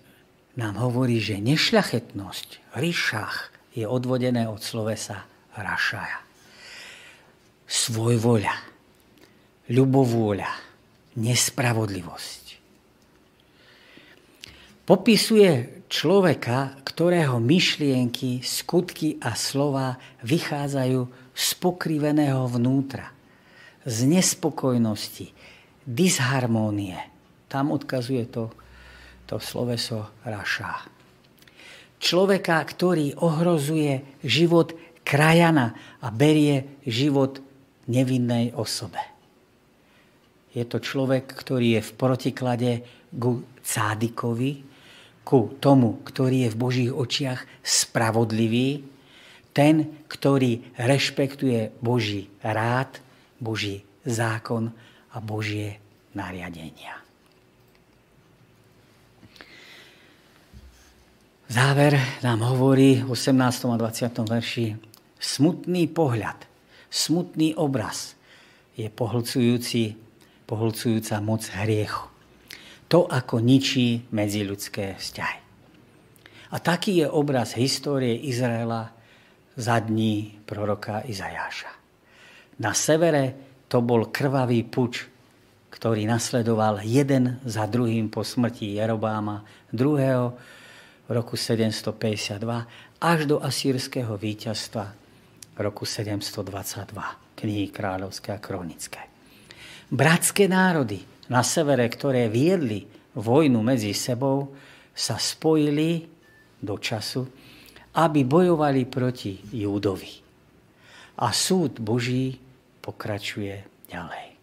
[0.59, 3.35] nám hovorí, že nešľachetnosť, ríšach
[3.71, 5.23] je odvodené od slovesa
[5.55, 6.19] rašaja.
[7.67, 8.55] Svojvoľa,
[9.71, 10.51] ľubovôľa,
[11.15, 12.44] nespravodlivosť.
[14.85, 23.09] Popisuje človeka, ktorého myšlienky, skutky a slova vychádzajú z pokriveného vnútra,
[23.81, 25.33] z nespokojnosti,
[25.89, 27.01] disharmónie.
[27.49, 28.53] Tam odkazuje to,
[29.25, 30.85] to sloveso raša.
[31.97, 37.41] Človeka, ktorý ohrozuje život krajana a berie život
[37.89, 39.01] nevinnej osobe.
[40.53, 42.71] Je to človek, ktorý je v protiklade
[43.17, 44.74] ku cádikovi,
[45.25, 48.85] ku tomu, ktorý je v Božích očiach spravodlivý,
[49.57, 53.01] ten, ktorý rešpektuje Boží rád,
[53.41, 54.69] Boží zákon
[55.09, 55.81] a Božie
[56.13, 57.01] nariadenia.
[61.49, 63.37] Záver nám hovorí v 18.
[63.73, 64.29] a 20.
[64.29, 64.65] verši
[65.17, 66.45] smutný pohľad,
[66.89, 68.13] smutný obraz
[68.77, 69.97] je pohlcujúci,
[70.45, 72.14] pohlcujúca moc hriechu
[72.95, 75.39] to, ako ničí medziľudské vzťahy.
[76.55, 78.87] A taký je obraz histórie Izraela
[79.59, 81.75] za dní proroka Izajáša.
[82.63, 83.35] Na severe
[83.67, 85.11] to bol krvavý puč,
[85.75, 89.43] ktorý nasledoval jeden za druhým po smrti Jerobáma
[89.75, 90.31] II.
[91.03, 92.39] v roku 752
[93.03, 94.95] až do asýrského víťazstva
[95.59, 96.95] roku 722
[97.35, 99.03] knihy kráľovské a kronické.
[99.91, 104.53] Bratské národy na severe, ktoré viedli vojnu medzi sebou,
[104.95, 106.07] sa spojili
[106.61, 107.27] do času,
[107.95, 110.23] aby bojovali proti Júdovi.
[111.19, 112.35] A súd Boží
[112.83, 114.35] pokračuje ďalej.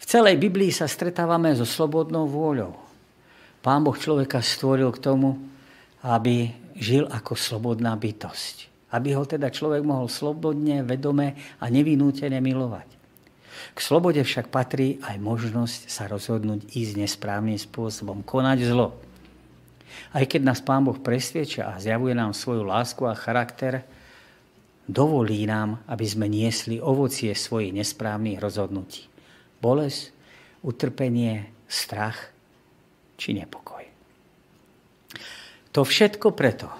[0.00, 2.76] V celej Biblii sa stretávame so slobodnou vôľou.
[3.64, 5.40] Pán Boh človeka stvoril k tomu,
[6.04, 8.68] aby žil ako slobodná bytosť.
[8.92, 13.03] Aby ho teda človek mohol slobodne, vedome a nevinútene milovať.
[13.72, 18.92] K slobode však patrí aj možnosť sa rozhodnúť ísť nesprávnym spôsobom, konať zlo.
[20.12, 23.86] Aj keď nás Pán Boh presvieča a zjavuje nám svoju lásku a charakter,
[24.84, 29.08] dovolí nám, aby sme niesli ovocie svojich nesprávnych rozhodnutí.
[29.62, 30.12] Bolesť,
[30.60, 32.30] utrpenie, strach
[33.16, 33.84] či nepokoj.
[35.74, 36.70] To všetko preto,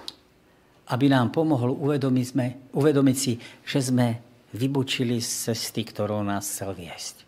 [0.93, 4.21] aby nám pomohol uvedomiť, sme, uvedomiť si, že sme
[4.55, 7.27] vybučili z cesty, ktorou nás chcel viesť.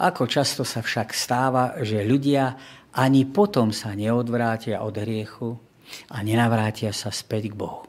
[0.00, 2.56] Ako často sa však stáva, že ľudia
[2.96, 5.60] ani potom sa neodvrátia od hriechu
[6.08, 7.84] a nenavrátia sa späť k Bohu.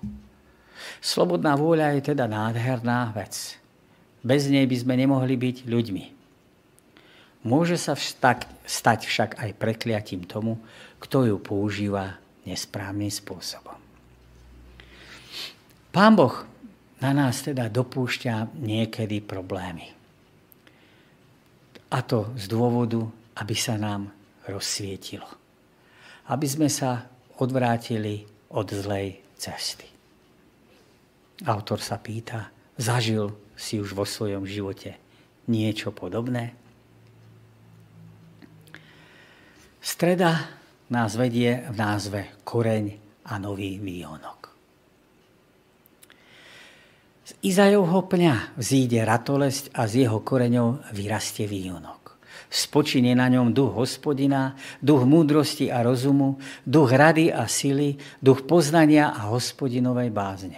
[0.99, 3.59] Slobodná vôľa je teda nádherná vec.
[4.23, 6.05] Bez nej by sme nemohli byť ľuďmi.
[7.43, 10.63] Môže sa však, stať však aj prekliatím tomu,
[11.03, 13.75] kto ju používa nesprávnym spôsobom.
[15.91, 16.52] Pán Boh
[17.03, 19.91] na nás teda dopúšťa niekedy problémy.
[21.91, 23.03] A to z dôvodu,
[23.43, 24.09] aby sa nám
[24.47, 25.27] rozsvietilo.
[26.31, 27.05] Aby sme sa
[27.37, 28.23] odvrátili
[28.55, 29.85] od zlej cesty.
[31.43, 32.47] Autor sa pýta,
[32.79, 34.95] zažil si už vo svojom živote
[35.51, 36.55] niečo podobné?
[39.83, 40.47] Streda
[40.87, 42.85] nás vedie v názve Koreň
[43.27, 44.39] a nový výonok.
[47.27, 52.15] Z Izajovho pňa vzíde ratolesť a z jeho koreňov vyrastie výjonok.
[52.47, 59.11] Spočine na ňom duch hospodina, duch múdrosti a rozumu, duch rady a sily, duch poznania
[59.11, 60.55] a hospodinovej bázne.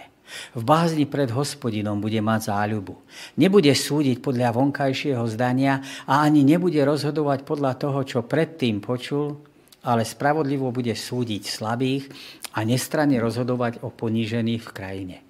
[0.54, 2.94] V bázni pred hospodinom bude mať záľubu.
[3.34, 9.42] Nebude súdiť podľa vonkajšieho zdania a ani nebude rozhodovať podľa toho, čo predtým počul,
[9.82, 12.06] ale spravodlivo bude súdiť slabých
[12.54, 15.25] a nestranne rozhodovať o ponížených v krajine.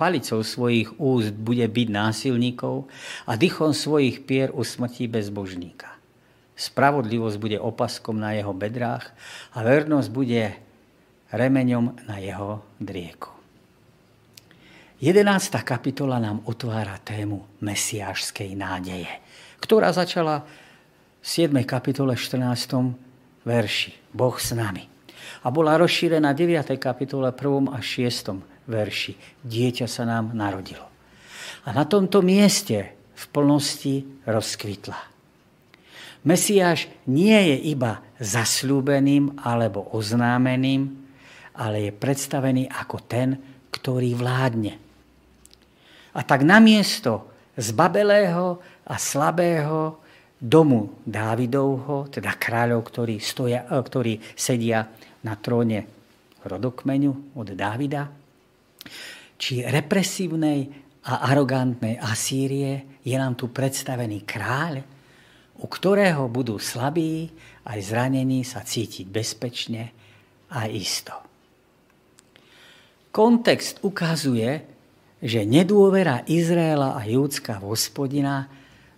[0.00, 2.88] Palicou svojich úst bude byť násilníkov
[3.28, 5.92] a dychom svojich pier usmrtí bezbožníka.
[6.56, 9.12] Spravodlivosť bude opaskom na jeho bedrách
[9.52, 10.56] a vernosť bude
[11.28, 13.28] remeňom na jeho drieku.
[15.00, 15.24] 11.
[15.64, 19.08] kapitola nám otvára tému mesiášskej nádeje,
[19.60, 20.44] ktorá začala
[21.20, 21.56] v 7.
[21.64, 22.96] kapitole 14.
[23.44, 23.96] verši.
[24.12, 24.84] Boh s nami.
[25.40, 26.76] A bola rozšírená 9.
[26.76, 27.72] kapitole 1.
[27.72, 28.59] a 6.
[28.70, 29.18] verši.
[29.42, 30.86] Dieťa sa nám narodilo.
[31.66, 34.96] A na tomto mieste v plnosti rozkvitla.
[36.22, 40.94] Mesiáš nie je iba zasľúbeným alebo oznámeným,
[41.58, 43.36] ale je predstavený ako ten,
[43.72, 44.90] ktorý vládne
[46.14, 50.02] a tak namiesto zbabelého a slabého
[50.40, 54.88] domu Dávidovho, teda kráľov, ktorí, stoja, e, ktorí sedia
[55.22, 55.84] na tróne
[56.42, 58.08] rodokmeňu od Dávida,
[59.40, 60.68] či represívnej
[61.08, 64.84] a arogantnej Asýrie je nám tu predstavený kráľ,
[65.60, 67.32] u ktorého budú slabí
[67.64, 69.92] aj zranení sa cítiť bezpečne
[70.52, 71.12] a isto.
[73.10, 74.64] Kontext ukazuje,
[75.20, 78.48] že nedôvera Izraela a Júdska hospodina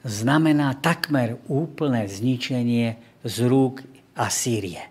[0.07, 3.83] znamená takmer úplné zničenie z rúk
[4.15, 4.91] Asýrie.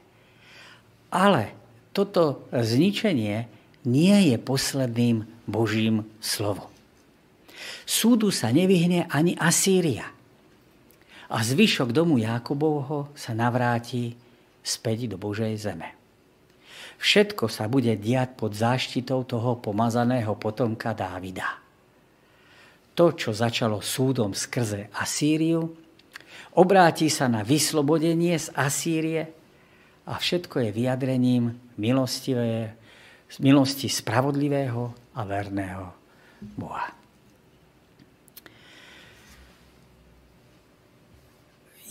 [1.11, 1.53] Ale
[1.91, 3.47] toto zničenie
[3.85, 6.69] nie je posledným Božím slovom.
[7.85, 10.07] Súdu sa nevyhne ani Asýria.
[11.31, 14.15] A zvyšok domu Jakobovho sa navráti
[14.61, 15.95] späť do Božej zeme.
[17.01, 21.57] Všetko sa bude diať pod záštitou toho pomazaného potomka Dávida.
[22.93, 25.65] To, čo začalo súdom skrze Asýriu,
[26.53, 29.23] obráti sa na vyslobodenie z Asýrie
[30.05, 31.57] a všetko je vyjadrením
[33.39, 35.87] milosti spravodlivého a verného
[36.57, 36.91] Boha.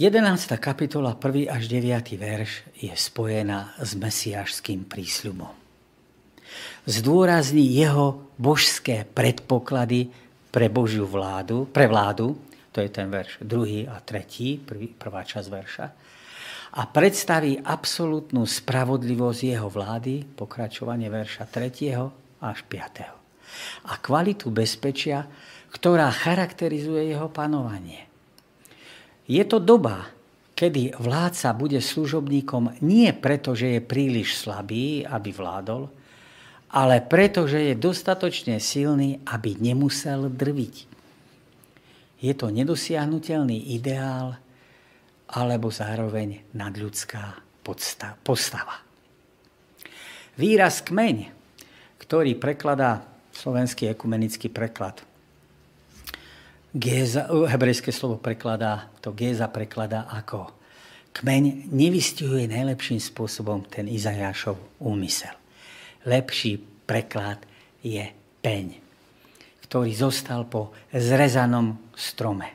[0.01, 0.57] 11.
[0.57, 1.53] kapitola, 1.
[1.53, 2.17] až 9.
[2.17, 5.53] verš je spojená s mesiášským prísľubom.
[6.89, 10.09] Zdôrazní jeho božské predpoklady
[10.49, 12.33] pre Božiu vládu, pre vládu,
[12.73, 13.93] to je ten verš 2.
[13.93, 15.87] a 3., prvý, prvá časť verša,
[16.71, 22.47] a predstaví absolútnu spravodlivosť jeho vlády, pokračovanie verša 3.
[22.47, 23.91] až 5.
[23.91, 25.27] A kvalitu bezpečia,
[25.75, 28.07] ktorá charakterizuje jeho panovanie.
[29.27, 30.11] Je to doba,
[30.55, 35.91] kedy vládca bude služobníkom nie preto, že je príliš slabý, aby vládol,
[36.71, 40.87] ale preto, že je dostatočne silný, aby nemusel drviť.
[42.23, 44.39] Je to nedosiahnutelný ideál
[45.31, 47.39] alebo zároveň nadľudská
[48.27, 48.83] postava.
[50.35, 51.31] Výraz kmeň,
[52.03, 55.07] ktorý prekladá slovenský ekumenický preklad
[56.71, 60.55] Géza, hebrejské slovo prekladá, to Géza prekladá ako
[61.11, 65.35] kmeň nevystihuje najlepším spôsobom ten Izajášov úmysel.
[66.07, 67.43] Lepší preklad
[67.83, 68.07] je
[68.39, 68.79] peň,
[69.67, 72.55] ktorý zostal po zrezanom strome.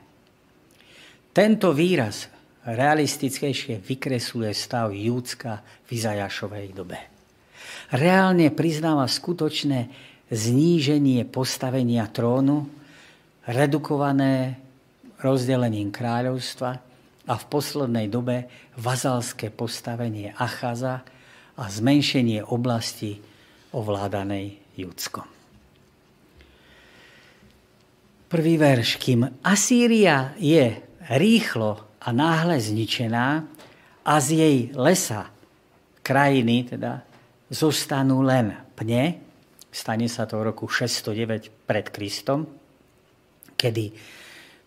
[1.36, 2.32] Tento výraz
[2.66, 6.98] realistickejšie vykresluje stav Júdska v Izajašovej dobe.
[7.94, 9.90] Reálne priznáva skutočné
[10.34, 12.66] zníženie postavenia trónu,
[13.46, 14.58] redukované
[15.22, 16.72] rozdelením kráľovstva
[17.30, 18.50] a v poslednej dobe
[18.82, 21.06] vazalské postavenie Achaza
[21.56, 23.22] a zmenšenie oblasti
[23.78, 25.30] ovládanej Judskom.
[28.26, 28.98] Prvý verš.
[29.00, 30.76] Kým Asýria je
[31.14, 33.42] rýchlo a náhle zničená
[34.06, 35.34] a z jej lesa
[36.06, 37.02] krajiny teda
[37.50, 39.18] zostanú len pne,
[39.74, 42.46] stane sa to v roku 609 pred Kristom,
[43.58, 43.90] kedy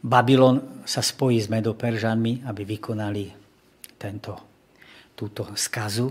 [0.03, 3.31] Babylon sa spojí s Medoperžanmi, aby vykonali
[3.99, 4.35] tento,
[5.15, 6.11] túto skazu.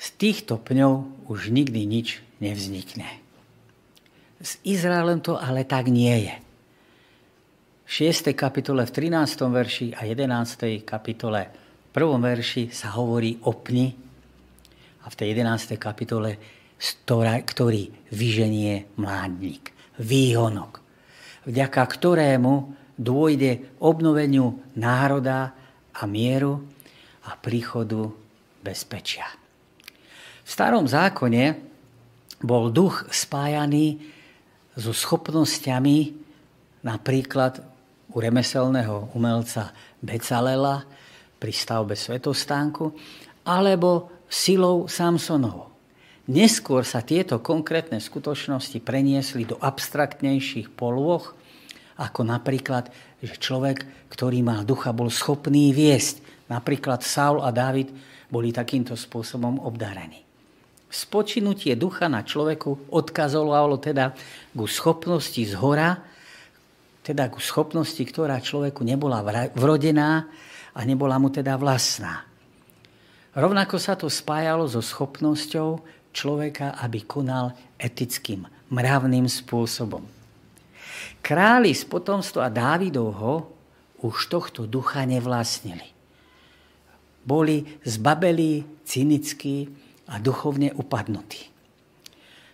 [0.00, 3.08] Z týchto pňov už nikdy nič nevznikne.
[4.40, 6.34] S Izraelom to ale tak nie je.
[7.90, 8.38] V 6.
[8.38, 9.50] kapitole v 13.
[9.50, 10.86] verši a 11.
[10.86, 11.42] kapitole
[11.90, 12.22] v 1.
[12.22, 13.90] verši sa hovorí o pni
[15.02, 15.74] a v tej 11.
[15.74, 16.38] kapitole,
[17.18, 20.78] ktorý vyženie mládnik, výhonok
[21.50, 22.54] vďaka ktorému
[22.94, 25.50] dôjde obnoveniu národa
[25.90, 26.62] a mieru
[27.26, 28.06] a príchodu
[28.62, 29.26] bezpečia.
[30.46, 31.58] V starom zákone
[32.38, 33.98] bol duch spájaný
[34.78, 35.98] so schopnosťami
[36.86, 37.69] napríklad
[38.10, 39.70] u remeselného umelca
[40.02, 40.82] Becalela
[41.40, 42.92] pri stavbe svetostánku
[43.46, 45.70] alebo silou Samsonovou.
[46.30, 51.34] Neskôr sa tieto konkrétne skutočnosti preniesli do abstraktnejších polôch,
[51.98, 52.86] ako napríklad,
[53.18, 53.82] že človek,
[54.12, 56.22] ktorý má ducha, bol schopný viesť.
[56.46, 57.90] Napríklad Saul a David
[58.30, 60.22] boli takýmto spôsobom obdarení.
[60.90, 64.14] Spočinutie ducha na človeku odkazovalo teda
[64.54, 66.09] ku schopnosti z hora,
[67.00, 69.24] teda ku schopnosti, ktorá človeku nebola
[69.56, 70.28] vrodená
[70.76, 72.28] a nebola mu teda vlastná.
[73.30, 75.80] Rovnako sa to spájalo so schopnosťou
[76.10, 80.02] človeka, aby konal etickým, mravným spôsobom.
[81.22, 83.54] Králi z potomstva Dávidovho
[84.00, 85.84] už tohto ducha nevlastnili.
[87.20, 89.68] Boli zbabelí, cynickí
[90.08, 91.52] a duchovne upadnutí.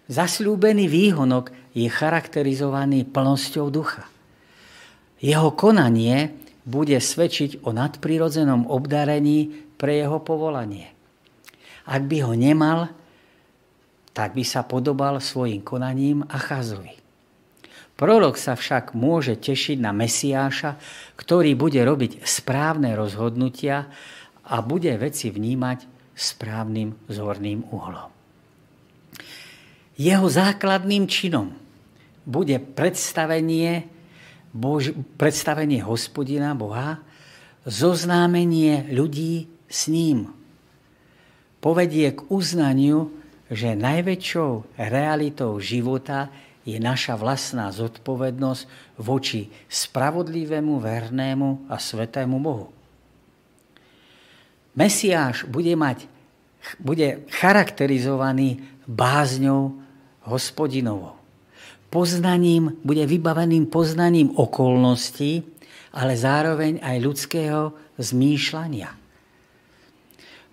[0.06, 4.06] Zasľúbený výhonok je charakterizovaný plnosťou ducha.
[5.20, 6.32] Jeho konanie
[6.66, 10.92] bude svedčiť o nadprirodzenom obdarení pre jeho povolanie.
[11.86, 12.90] Ak by ho nemal,
[14.16, 16.98] tak by sa podobal svojim konaním Achazovi.
[17.96, 20.76] Prorok sa však môže tešiť na Mesiáša,
[21.16, 23.88] ktorý bude robiť správne rozhodnutia
[24.44, 28.12] a bude veci vnímať správnym zorným uhlom.
[29.96, 31.56] Jeho základným činom
[32.28, 33.88] bude predstavenie,
[34.56, 37.04] Bož, predstavenie hospodina Boha,
[37.68, 40.32] zoznámenie ľudí s ním.
[41.60, 43.12] Povedie k uznaniu,
[43.52, 46.32] že najväčšou realitou života
[46.64, 52.72] je naša vlastná zodpovednosť voči spravodlivému, vernému a svetému Bohu.
[54.72, 56.08] Mesiáš bude, mať,
[56.80, 59.78] bude charakterizovaný bázňou
[60.26, 61.15] hospodinovou.
[61.86, 65.46] Poznaním, bude vybaveným poznaním okolností,
[65.96, 67.60] ale zároveň aj ľudského
[67.96, 68.90] zmýšľania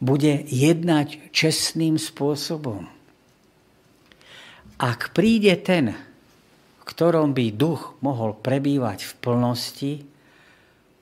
[0.04, 2.92] bude jednať čestným spôsobom.
[4.76, 9.94] Ak príde ten, v ktorom by duch mohol prebývať v plnosti,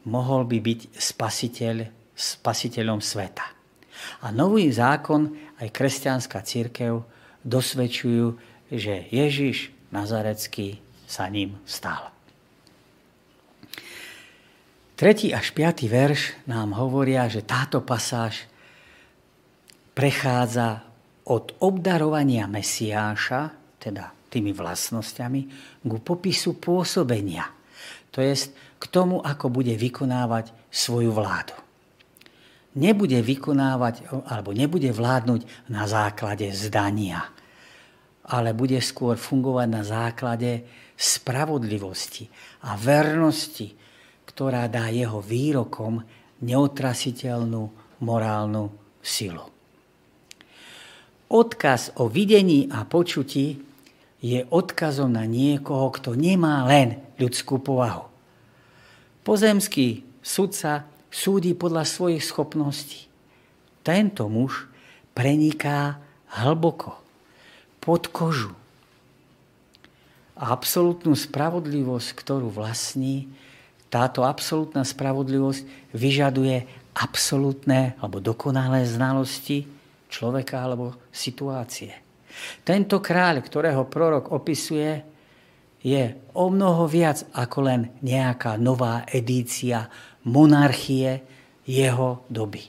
[0.05, 1.75] mohol by byť spasiteľ,
[2.13, 3.45] spasiteľom sveta.
[4.21, 7.01] A nový zákon, aj kresťanská církev,
[7.41, 8.37] dosvedčujú,
[8.69, 12.11] že Ježiš Nazarecký sa ním stal.
[14.95, 18.45] Tretí až piatý verš nám hovoria, že táto pasáž
[19.97, 20.85] prechádza
[21.25, 23.49] od obdarovania Mesiáša,
[23.81, 25.41] teda tými vlastnosťami,
[25.83, 27.49] ku popisu pôsobenia.
[28.13, 31.57] To je k tomu, ako bude vykonávať svoju vládu.
[32.77, 37.27] Nebude vykonávať, alebo nebude vládnuť na základe zdania,
[38.31, 40.63] ale bude skôr fungovať na základe
[40.95, 42.31] spravodlivosti
[42.63, 43.75] a vernosti,
[44.23, 45.99] ktorá dá jeho výrokom
[46.39, 47.63] neotrasiteľnú
[47.99, 48.71] morálnu
[49.03, 49.43] silu.
[51.31, 53.59] Odkaz o videní a počutí
[54.21, 58.07] je odkazom na niekoho, kto nemá len ľudskú povahu.
[59.23, 63.09] Pozemský sudca súdi podľa svojich schopností.
[63.81, 64.69] Tento muž
[65.17, 65.99] preniká
[66.41, 67.01] hlboko,
[67.81, 68.53] pod kožu.
[70.37, 73.29] A absolútnu spravodlivosť, ktorú vlastní,
[73.91, 76.63] táto absolútna spravodlivosť vyžaduje
[76.95, 79.67] absolútne alebo dokonalé znalosti,
[80.07, 81.91] človeka alebo situácie.
[82.63, 85.03] Tento kráľ, ktorého prorok opisuje,
[85.81, 89.89] je o mnoho viac ako len nejaká nová edícia
[90.23, 91.25] monarchie
[91.65, 92.61] jeho doby.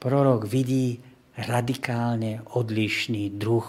[0.00, 0.98] Prorok vidí
[1.36, 3.64] radikálne odlišný druh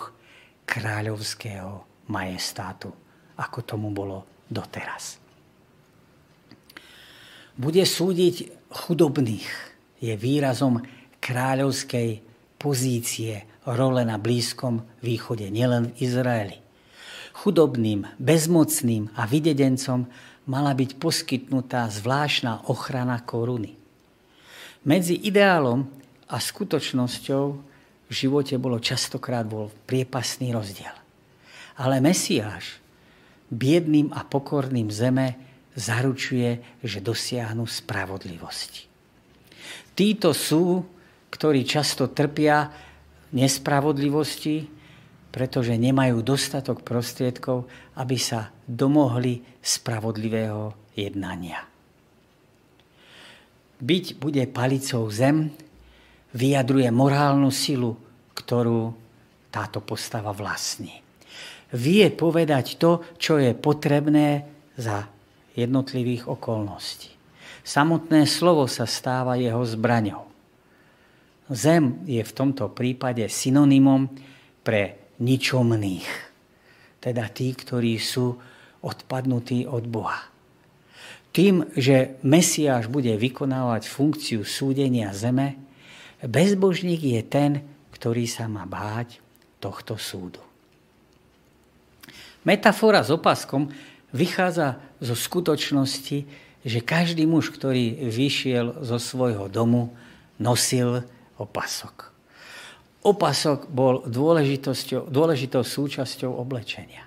[0.68, 2.92] kráľovského majestátu,
[3.40, 5.20] ako tomu bolo doteraz.
[7.54, 9.48] Bude súdiť chudobných,
[10.02, 10.82] je výrazom
[11.22, 12.20] kráľovskej
[12.58, 16.58] pozície, role na Blízkom východe, nielen v Izraeli.
[17.34, 20.06] Chudobným, bezmocným a videdencom
[20.50, 23.80] mala byť poskytnutá zvláštna ochrana koruny.
[24.84, 25.88] Medzi ideálom
[26.30, 27.46] a skutočnosťou
[28.08, 30.94] v živote bolo častokrát bol priepasný rozdiel.
[31.80, 32.80] Ale Mesiáš
[33.50, 35.36] biedným a pokorným zeme
[35.74, 38.72] zaručuje, že dosiahnu spravodlivosť.
[39.94, 40.86] Títo sú
[41.34, 42.70] ktorí často trpia
[43.34, 44.70] nespravodlivosti,
[45.34, 47.66] pretože nemajú dostatok prostriedkov,
[47.98, 51.66] aby sa domohli spravodlivého jednania.
[53.82, 55.50] Byť bude palicou zem,
[56.34, 57.96] vyjadruje morálnu silu,
[58.34, 58.94] ktorú
[59.54, 61.00] táto postava vlastní.
[61.74, 64.46] Vie povedať to, čo je potrebné
[64.78, 65.10] za
[65.54, 67.14] jednotlivých okolností.
[67.64, 70.34] Samotné slovo sa stáva jeho zbraňou
[71.52, 74.08] Zem je v tomto prípade synonymom
[74.64, 76.08] pre ničomných.
[77.04, 78.40] Teda tí, ktorí sú
[78.80, 80.32] odpadnutí od Boha.
[81.36, 85.60] Tým, že Mesiáš bude vykonávať funkciu súdenia zeme,
[86.24, 87.52] bezbožník je ten,
[87.94, 89.20] ktorý sa má báť
[89.60, 90.40] tohto súdu.
[92.44, 93.72] Metafora s opaskom
[94.12, 96.28] vychádza zo skutočnosti,
[96.64, 99.96] že každý muž, ktorý vyšiel zo svojho domu,
[100.40, 101.04] nosil
[101.40, 102.12] opasok.
[103.04, 107.04] Opasok bol dôležitou súčasťou oblečenia.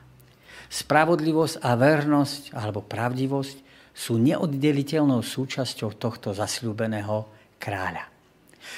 [0.69, 3.57] Spravodlivosť a vernosť alebo pravdivosť
[3.97, 7.25] sú neoddeliteľnou súčasťou tohto zasľúbeného
[7.57, 8.16] kráľa.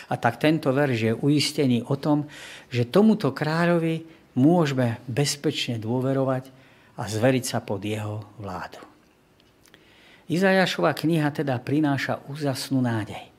[0.08, 2.28] A tak tento verš je uistený o tom,
[2.72, 4.04] že tomuto kráľovi
[4.38, 6.50] môžeme bezpečne dôverovať
[6.98, 8.82] a zveriť sa pod jeho vládu.
[10.28, 13.32] Izajašova kniha teda prináša úzasnú nádej.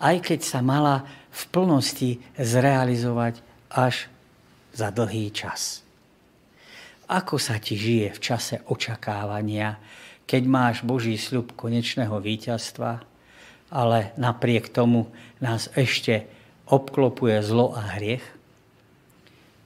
[0.00, 3.38] Aj keď sa mala v plnosti zrealizovať
[3.68, 4.08] až
[4.72, 5.84] za dlhý čas.
[7.12, 9.76] Ako sa ti žije v čase očakávania,
[10.24, 13.04] keď máš Boží sľub konečného víťazstva,
[13.72, 15.12] ale napriek tomu
[15.42, 16.30] nás ešte
[16.70, 18.24] obklopuje zlo a hriech?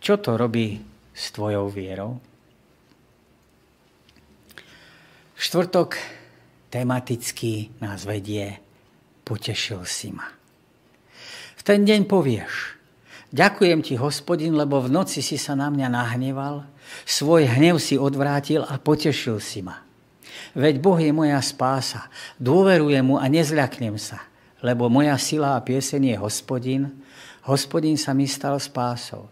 [0.00, 0.80] Čo to robí
[1.12, 2.18] s tvojou vierou?
[5.36, 6.00] Štvrtok
[6.72, 8.64] tematicky nás vedie
[9.26, 10.30] Potešil si ma.
[11.58, 12.78] V ten deň povieš,
[13.34, 16.62] ďakujem ti, hospodin, lebo v noci si sa na mňa nahneval,
[17.02, 19.82] svoj hnev si odvrátil a potešil si ma.
[20.54, 22.06] Veď Boh je moja spása.
[22.38, 24.22] Dôverujem mu a nezľaknem sa,
[24.64, 26.82] lebo moja sila a pieseň je hospodin.
[27.44, 29.28] Hospodin sa mi stal spásou.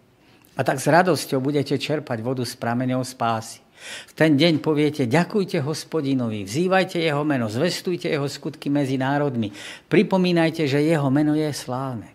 [0.55, 3.65] A tak s radosťou budete čerpať vodu s prameňou spásy.
[3.85, 9.51] V ten deň poviete, ďakujte hospodinovi, vzývajte jeho meno, zvestujte jeho skutky medzi národmi.
[9.91, 12.09] Pripomínajte, že jeho meno je slávne.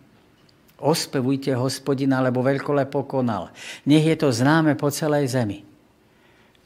[0.80, 3.52] Ospevujte hospodina, lebo veľkolepo konal.
[3.84, 5.60] Nech je to známe po celej zemi.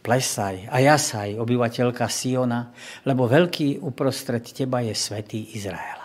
[0.05, 2.71] Plesaj a jasaj, obyvateľka Siona,
[3.09, 6.04] lebo veľký uprostred teba je svätý Izraela.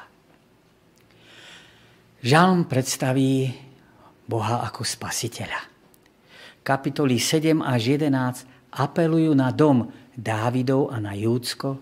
[2.19, 3.47] Žalm predstaví
[4.27, 5.71] Boha ako spasiteľa.
[6.67, 9.87] Kapitoly 7 až 11 apelujú na dom
[10.19, 11.79] Dávidov a na Júdsko,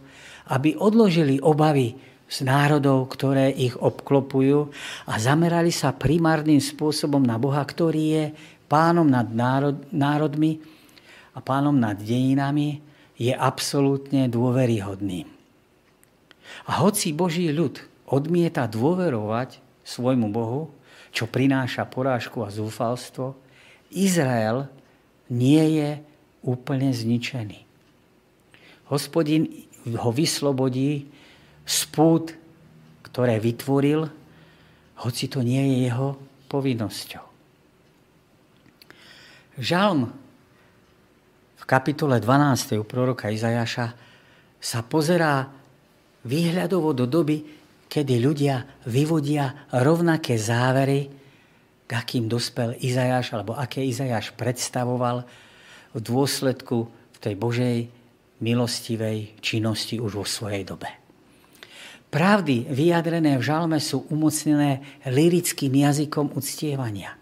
[0.53, 1.97] aby odložili obavy
[2.29, 4.69] z národov, ktoré ich obklopujú
[5.09, 8.25] a zamerali sa primárnym spôsobom na Boha, ktorý je
[8.69, 10.61] pánom nad národ, národmi,
[11.33, 12.77] a pánom nad dejinami
[13.17, 15.25] je absolútne dôveryhodný.
[16.69, 20.67] A hoci Boží ľud odmieta dôverovať svojmu Bohu,
[21.15, 23.39] čo prináša porážku a zúfalstvo,
[23.95, 24.67] Izrael
[25.31, 25.89] nie je
[26.43, 27.63] úplne zničený.
[28.91, 29.47] Hospodin
[29.87, 31.07] ho vyslobodí
[31.63, 32.35] z pút,
[33.07, 34.11] ktoré vytvoril,
[35.07, 36.19] hoci to nie je jeho
[36.51, 37.25] povinnosťou.
[39.57, 40.27] Žalm
[41.67, 42.79] kapitole 12.
[42.79, 43.87] u proroka Izajaša
[44.57, 45.51] sa pozerá
[46.23, 47.43] výhľadovo do doby,
[47.87, 51.07] kedy ľudia vyvodia rovnaké závery,
[51.87, 55.23] k akým dospel Izajaš, alebo aké Izajaš predstavoval
[55.95, 57.77] v dôsledku v tej Božej
[58.43, 60.91] milostivej činnosti už vo svojej dobe.
[62.07, 67.15] Pravdy vyjadrené v žalme sú umocnené lirickým jazykom uctievania.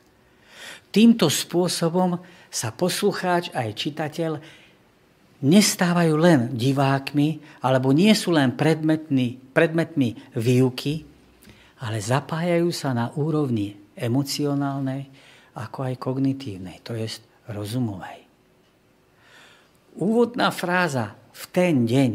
[0.93, 2.21] Týmto spôsobom
[2.53, 4.31] sa poslucháč aj čitateľ
[5.43, 11.03] nestávajú len divákmi, alebo nie sú len predmetmi, predmetmi výuky,
[11.83, 15.11] ale zapájajú sa na úrovni emocionálnej,
[15.55, 17.07] ako aj kognitívnej, to je
[17.51, 18.27] rozumovej.
[19.95, 22.11] Úvodná fráza v ten deň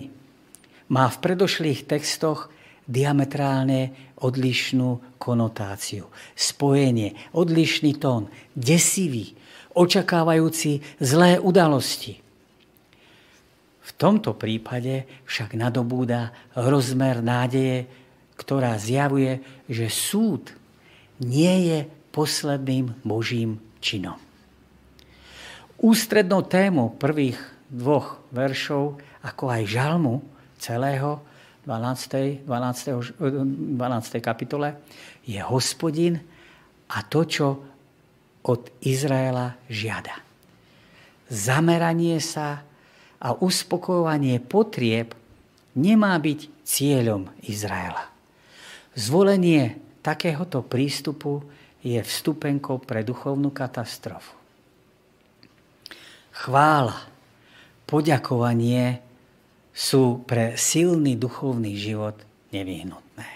[0.93, 2.53] má v predošlých textoch
[2.85, 9.33] diametrálne odlišnú konotáciu, spojenie, odlišný tón, desivý,
[9.73, 12.21] očakávajúci zlé udalosti.
[13.91, 17.91] V tomto prípade však nadobúda rozmer nádeje,
[18.39, 20.55] ktorá zjavuje, že súd
[21.21, 21.79] nie je
[22.15, 24.17] posledným Božím činom.
[25.81, 27.37] Ústrednou témou prvých
[27.67, 30.15] dvoch veršov, ako aj žalmu
[30.61, 31.21] celého
[31.67, 32.47] 12.
[32.47, 33.77] 12.
[33.77, 33.77] 12.
[34.23, 34.81] kapitole,
[35.27, 36.21] je hospodin
[36.91, 37.47] a to, čo
[38.45, 40.17] od Izraela žiada.
[41.29, 42.65] Zameranie sa
[43.21, 45.13] a uspokojovanie potrieb
[45.77, 48.09] nemá byť cieľom Izraela.
[48.97, 51.45] Zvolenie takéhoto prístupu
[51.85, 54.37] je vstupenkou pre duchovnú katastrofu.
[56.33, 56.97] Chvála,
[57.85, 59.05] poďakovanie
[59.71, 62.17] sú pre silný duchovný život
[62.51, 63.29] nevyhnutné.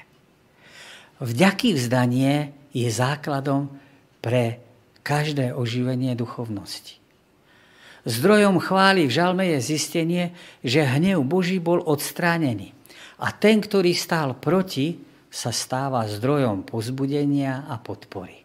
[1.20, 3.70] vďaky vzdanie je základom
[4.18, 4.58] pre
[5.06, 7.03] každé oživenie duchovnosti.
[8.04, 12.76] Zdrojom chvály v žalme je zistenie, že hnev Boží bol odstránený.
[13.16, 15.00] A ten, ktorý stál proti,
[15.32, 18.44] sa stáva zdrojom pozbudenia a podpory.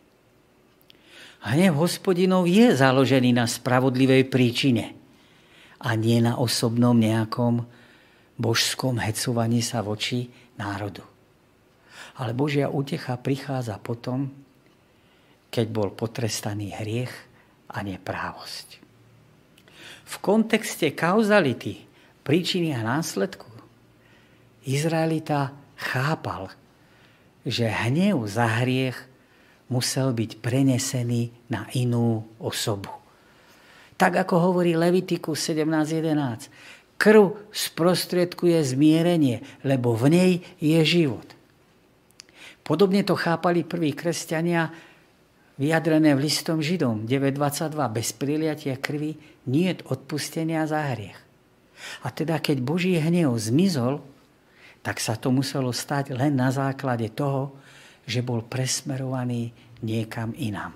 [1.43, 4.95] Hnev hospodinov je založený na spravodlivej príčine
[5.79, 7.63] a nie na osobnom nejakom
[8.39, 10.27] božskom hecovaní sa voči
[10.59, 11.03] národu.
[12.19, 14.27] Ale Božia útecha prichádza potom,
[15.47, 17.11] keď bol potrestaný hriech
[17.71, 18.88] a neprávosť.
[20.09, 21.85] V kontexte kauzality,
[22.25, 23.45] príčiny a následku,
[24.65, 26.49] Izraelita chápal,
[27.45, 28.97] že hnev za hriech
[29.69, 32.89] musel byť prenesený na inú osobu.
[34.01, 36.97] Tak ako hovorí Levitikus 17.11.
[36.97, 41.27] Krv sprostredkuje zmierenie, lebo v nej je život.
[42.65, 44.73] Podobne to chápali prví kresťania
[45.59, 47.75] vyjadrené v listom Židom 9.22.
[47.91, 49.15] Bez priliatia krvi
[49.49, 51.17] nie je odpustenia za hriech.
[52.05, 54.03] A teda keď Boží hnev zmizol,
[54.85, 57.57] tak sa to muselo stať len na základe toho,
[58.05, 60.75] že bol presmerovaný niekam inám.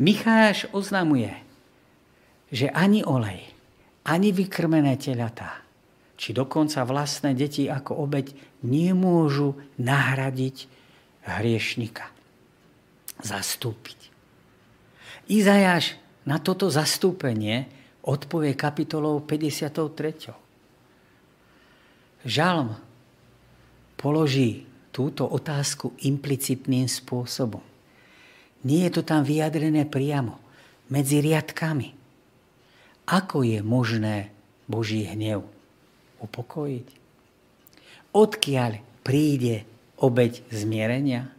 [0.00, 1.32] Micháš oznamuje,
[2.52, 3.48] že ani olej,
[4.04, 5.60] ani vykrmené teľatá,
[6.16, 8.32] či dokonca vlastné deti ako obeď
[8.64, 10.56] nemôžu nahradiť
[11.24, 12.20] hriešnika
[13.20, 14.08] zastúpiť.
[15.30, 15.94] Izajáš
[16.30, 17.66] na toto zastúpenie
[18.06, 20.30] odpovie kapitolou 53.
[22.22, 22.78] Žalm
[23.98, 24.62] položí
[24.94, 27.66] túto otázku implicitným spôsobom.
[28.62, 30.38] Nie je to tam vyjadrené priamo,
[30.86, 31.98] medzi riadkami.
[33.10, 34.30] Ako je možné
[34.70, 35.42] Boží hnev
[36.22, 36.86] upokojiť?
[38.14, 39.66] Odkiaľ príde
[39.98, 41.30] obeď zmierenia?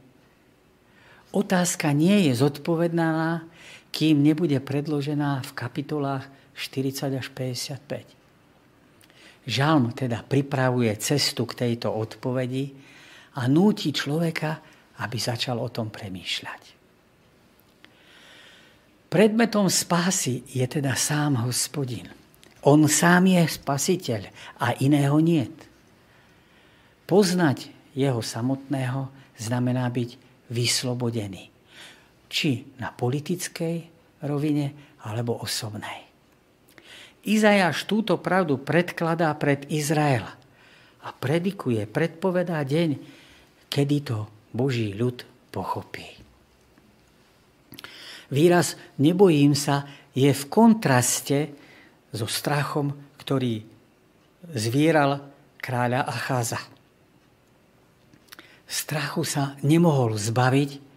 [1.32, 3.48] Otázka nie je zodpovedná,
[3.92, 6.24] kým nebude predložená v kapitolách
[6.56, 8.22] 40 až 55.
[9.48, 12.72] Žalm teda pripravuje cestu k tejto odpovedi
[13.36, 14.62] a núti človeka,
[15.02, 16.62] aby začal o tom premýšľať.
[19.12, 22.08] Predmetom spásy je teda sám hospodin.
[22.64, 24.32] On sám je spasiteľ
[24.62, 25.68] a iného niet.
[27.10, 30.16] Poznať jeho samotného znamená byť
[30.48, 31.52] vyslobodený.
[32.32, 33.76] Či na politickej
[34.24, 36.08] rovine, alebo osobnej.
[37.28, 40.24] Izajáš túto pravdu predkladá pred Izrael
[41.04, 42.90] a predikuje, predpovedá deň,
[43.68, 46.08] kedy to Boží ľud pochopí.
[48.32, 49.84] Výraz nebojím sa
[50.16, 51.52] je v kontraste
[52.16, 53.60] so strachom, ktorý
[54.56, 55.20] zvieral
[55.60, 56.62] kráľa Acháza
[58.72, 60.91] strachu sa nemohol zbaviť,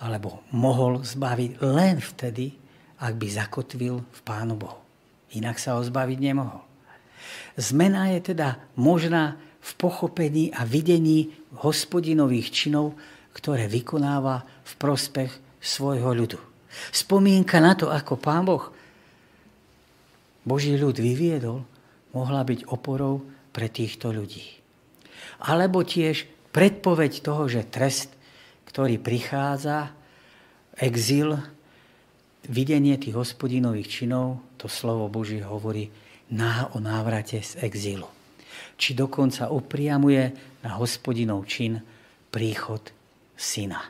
[0.00, 2.52] alebo mohol zbaviť len vtedy,
[3.00, 4.80] ak by zakotvil v Pánu Bohu.
[5.36, 6.62] Inak sa ho zbaviť nemohol.
[7.56, 12.94] Zmena je teda možná v pochopení a videní hospodinových činov,
[13.32, 16.38] ktoré vykonáva v prospech svojho ľudu.
[16.92, 18.76] Spomienka na to, ako Pán Boh
[20.46, 21.66] Boží ľud vyviedol,
[22.14, 24.62] mohla byť oporou pre týchto ľudí.
[25.42, 28.14] Alebo tiež predpoveď toho, že trest,
[28.76, 29.88] ktorý prichádza,
[30.76, 31.32] exil,
[32.44, 35.88] videnie tých hospodinových činov, to slovo Boží hovorí
[36.28, 38.04] na, o návrate z exilu.
[38.76, 40.28] Či dokonca upriamuje
[40.60, 41.80] na hospodinov čin
[42.28, 42.84] príchod
[43.32, 43.80] syna.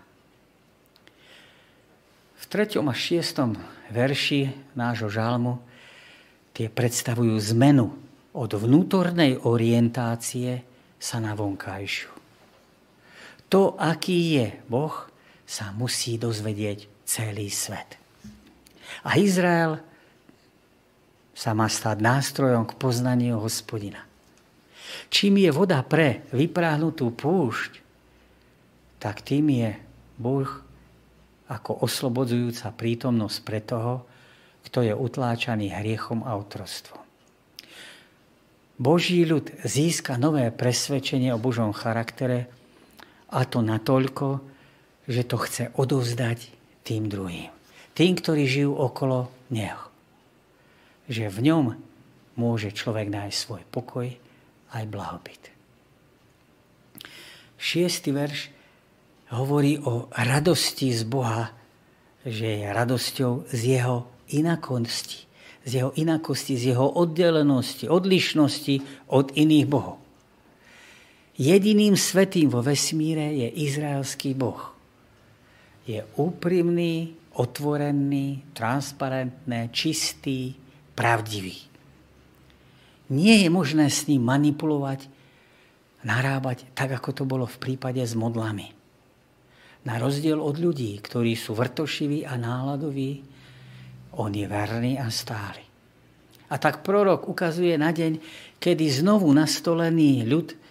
[2.39, 2.79] V 3.
[2.79, 3.91] a 6.
[3.91, 5.59] verši nášho žalmu
[6.55, 7.91] tie predstavujú zmenu
[8.39, 10.63] od vnútornej orientácie
[11.03, 12.16] sa na vonkajšiu.
[13.51, 14.95] To, aký je Boh,
[15.47, 17.95] sa musí dozvedieť celý svet.
[19.07, 19.79] A Izrael
[21.31, 24.03] sa má stať nástrojom k poznaniu hospodina.
[25.13, 27.79] Čím je voda pre vypráhnutú púšť,
[28.99, 29.71] tak tým je
[30.19, 30.49] Boh
[31.47, 34.03] ako oslobodzujúca prítomnosť pre toho,
[34.67, 36.99] kto je utláčaný hriechom a otrostvom.
[38.77, 42.51] Boží ľud získa nové presvedčenie o Božom charaktere
[43.37, 44.41] a to natoľko,
[45.05, 46.49] že to chce odovzdať
[46.89, 47.53] tým druhým.
[47.93, 49.93] Tým, ktorí žijú okolo neho.
[51.13, 51.65] Že v ňom
[52.41, 54.09] môže človek nájsť svoj pokoj
[54.73, 55.43] aj blahobyt.
[57.57, 58.53] Šiestý verš
[59.33, 61.53] hovorí o radosti z Boha,
[62.27, 65.25] že je radosťou z jeho inakosti,
[65.65, 70.06] z jeho inakosti, z jeho oddelenosti, odlišnosti od iných bohov.
[71.37, 74.73] Jediným svetým vo vesmíre je izraelský Boh.
[75.85, 80.57] Je úprimný, otvorený, transparentný, čistý,
[80.97, 81.61] pravdivý.
[83.13, 85.13] Nie je možné s ním manipulovať,
[86.09, 88.73] narábať tak, ako to bolo v prípade s modlami.
[89.87, 93.23] Na rozdiel od ľudí, ktorí sú vrtošiví a náladoví,
[94.17, 95.63] on je verný a stály.
[96.49, 98.19] A tak prorok ukazuje na deň,
[98.59, 100.66] kedy znovu nastolený ľud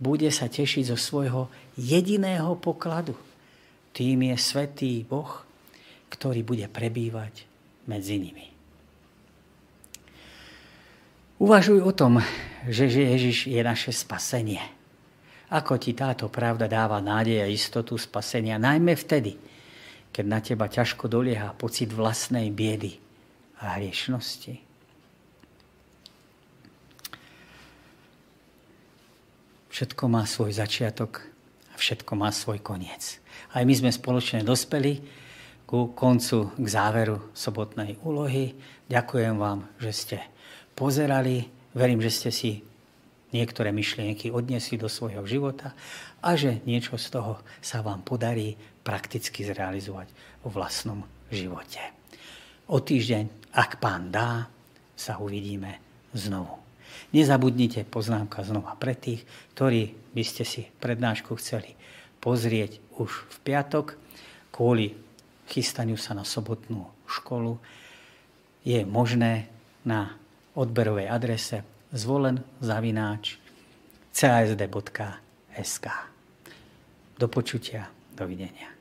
[0.00, 3.12] bude sa tešiť zo svojho jediného pokladu.
[3.92, 5.44] Tým je svetý Boh,
[6.08, 7.44] ktorý bude prebývať
[7.84, 8.48] medzi nimi.
[11.40, 12.20] Uvažuj o tom,
[12.68, 14.60] že Ježiš je naše spasenie.
[15.50, 19.34] Ako ti táto pravda dáva nádej a istotu spasenia, najmä vtedy,
[20.12, 23.00] keď na teba ťažko dolieha pocit vlastnej biedy
[23.58, 24.69] a hriešnosti.
[29.70, 31.22] Všetko má svoj začiatok
[31.70, 33.22] a všetko má svoj koniec.
[33.54, 34.98] Aj my sme spoločne dospeli
[35.70, 38.58] ku koncu, k záveru sobotnej úlohy.
[38.90, 40.18] Ďakujem vám, že ste
[40.74, 41.46] pozerali.
[41.70, 42.66] Verím, že ste si
[43.30, 45.70] niektoré myšlienky odniesli do svojho života
[46.18, 50.10] a že niečo z toho sa vám podarí prakticky zrealizovať
[50.42, 51.78] vo vlastnom živote.
[52.74, 54.50] O týždeň, ak pán dá,
[54.98, 55.78] sa uvidíme
[56.10, 56.59] znovu.
[57.10, 61.74] Nezabudnite poznámka znova pre tých, ktorí by ste si prednášku chceli
[62.20, 63.96] pozrieť už v piatok
[64.52, 64.92] kvôli
[65.50, 67.58] chystaniu sa na sobotnú školu.
[68.62, 69.48] Je možné
[69.82, 70.14] na
[70.54, 73.40] odberovej adrese zvolen zavináč
[74.12, 75.86] casd.sk.
[77.16, 78.79] Do počutia, dovidenia.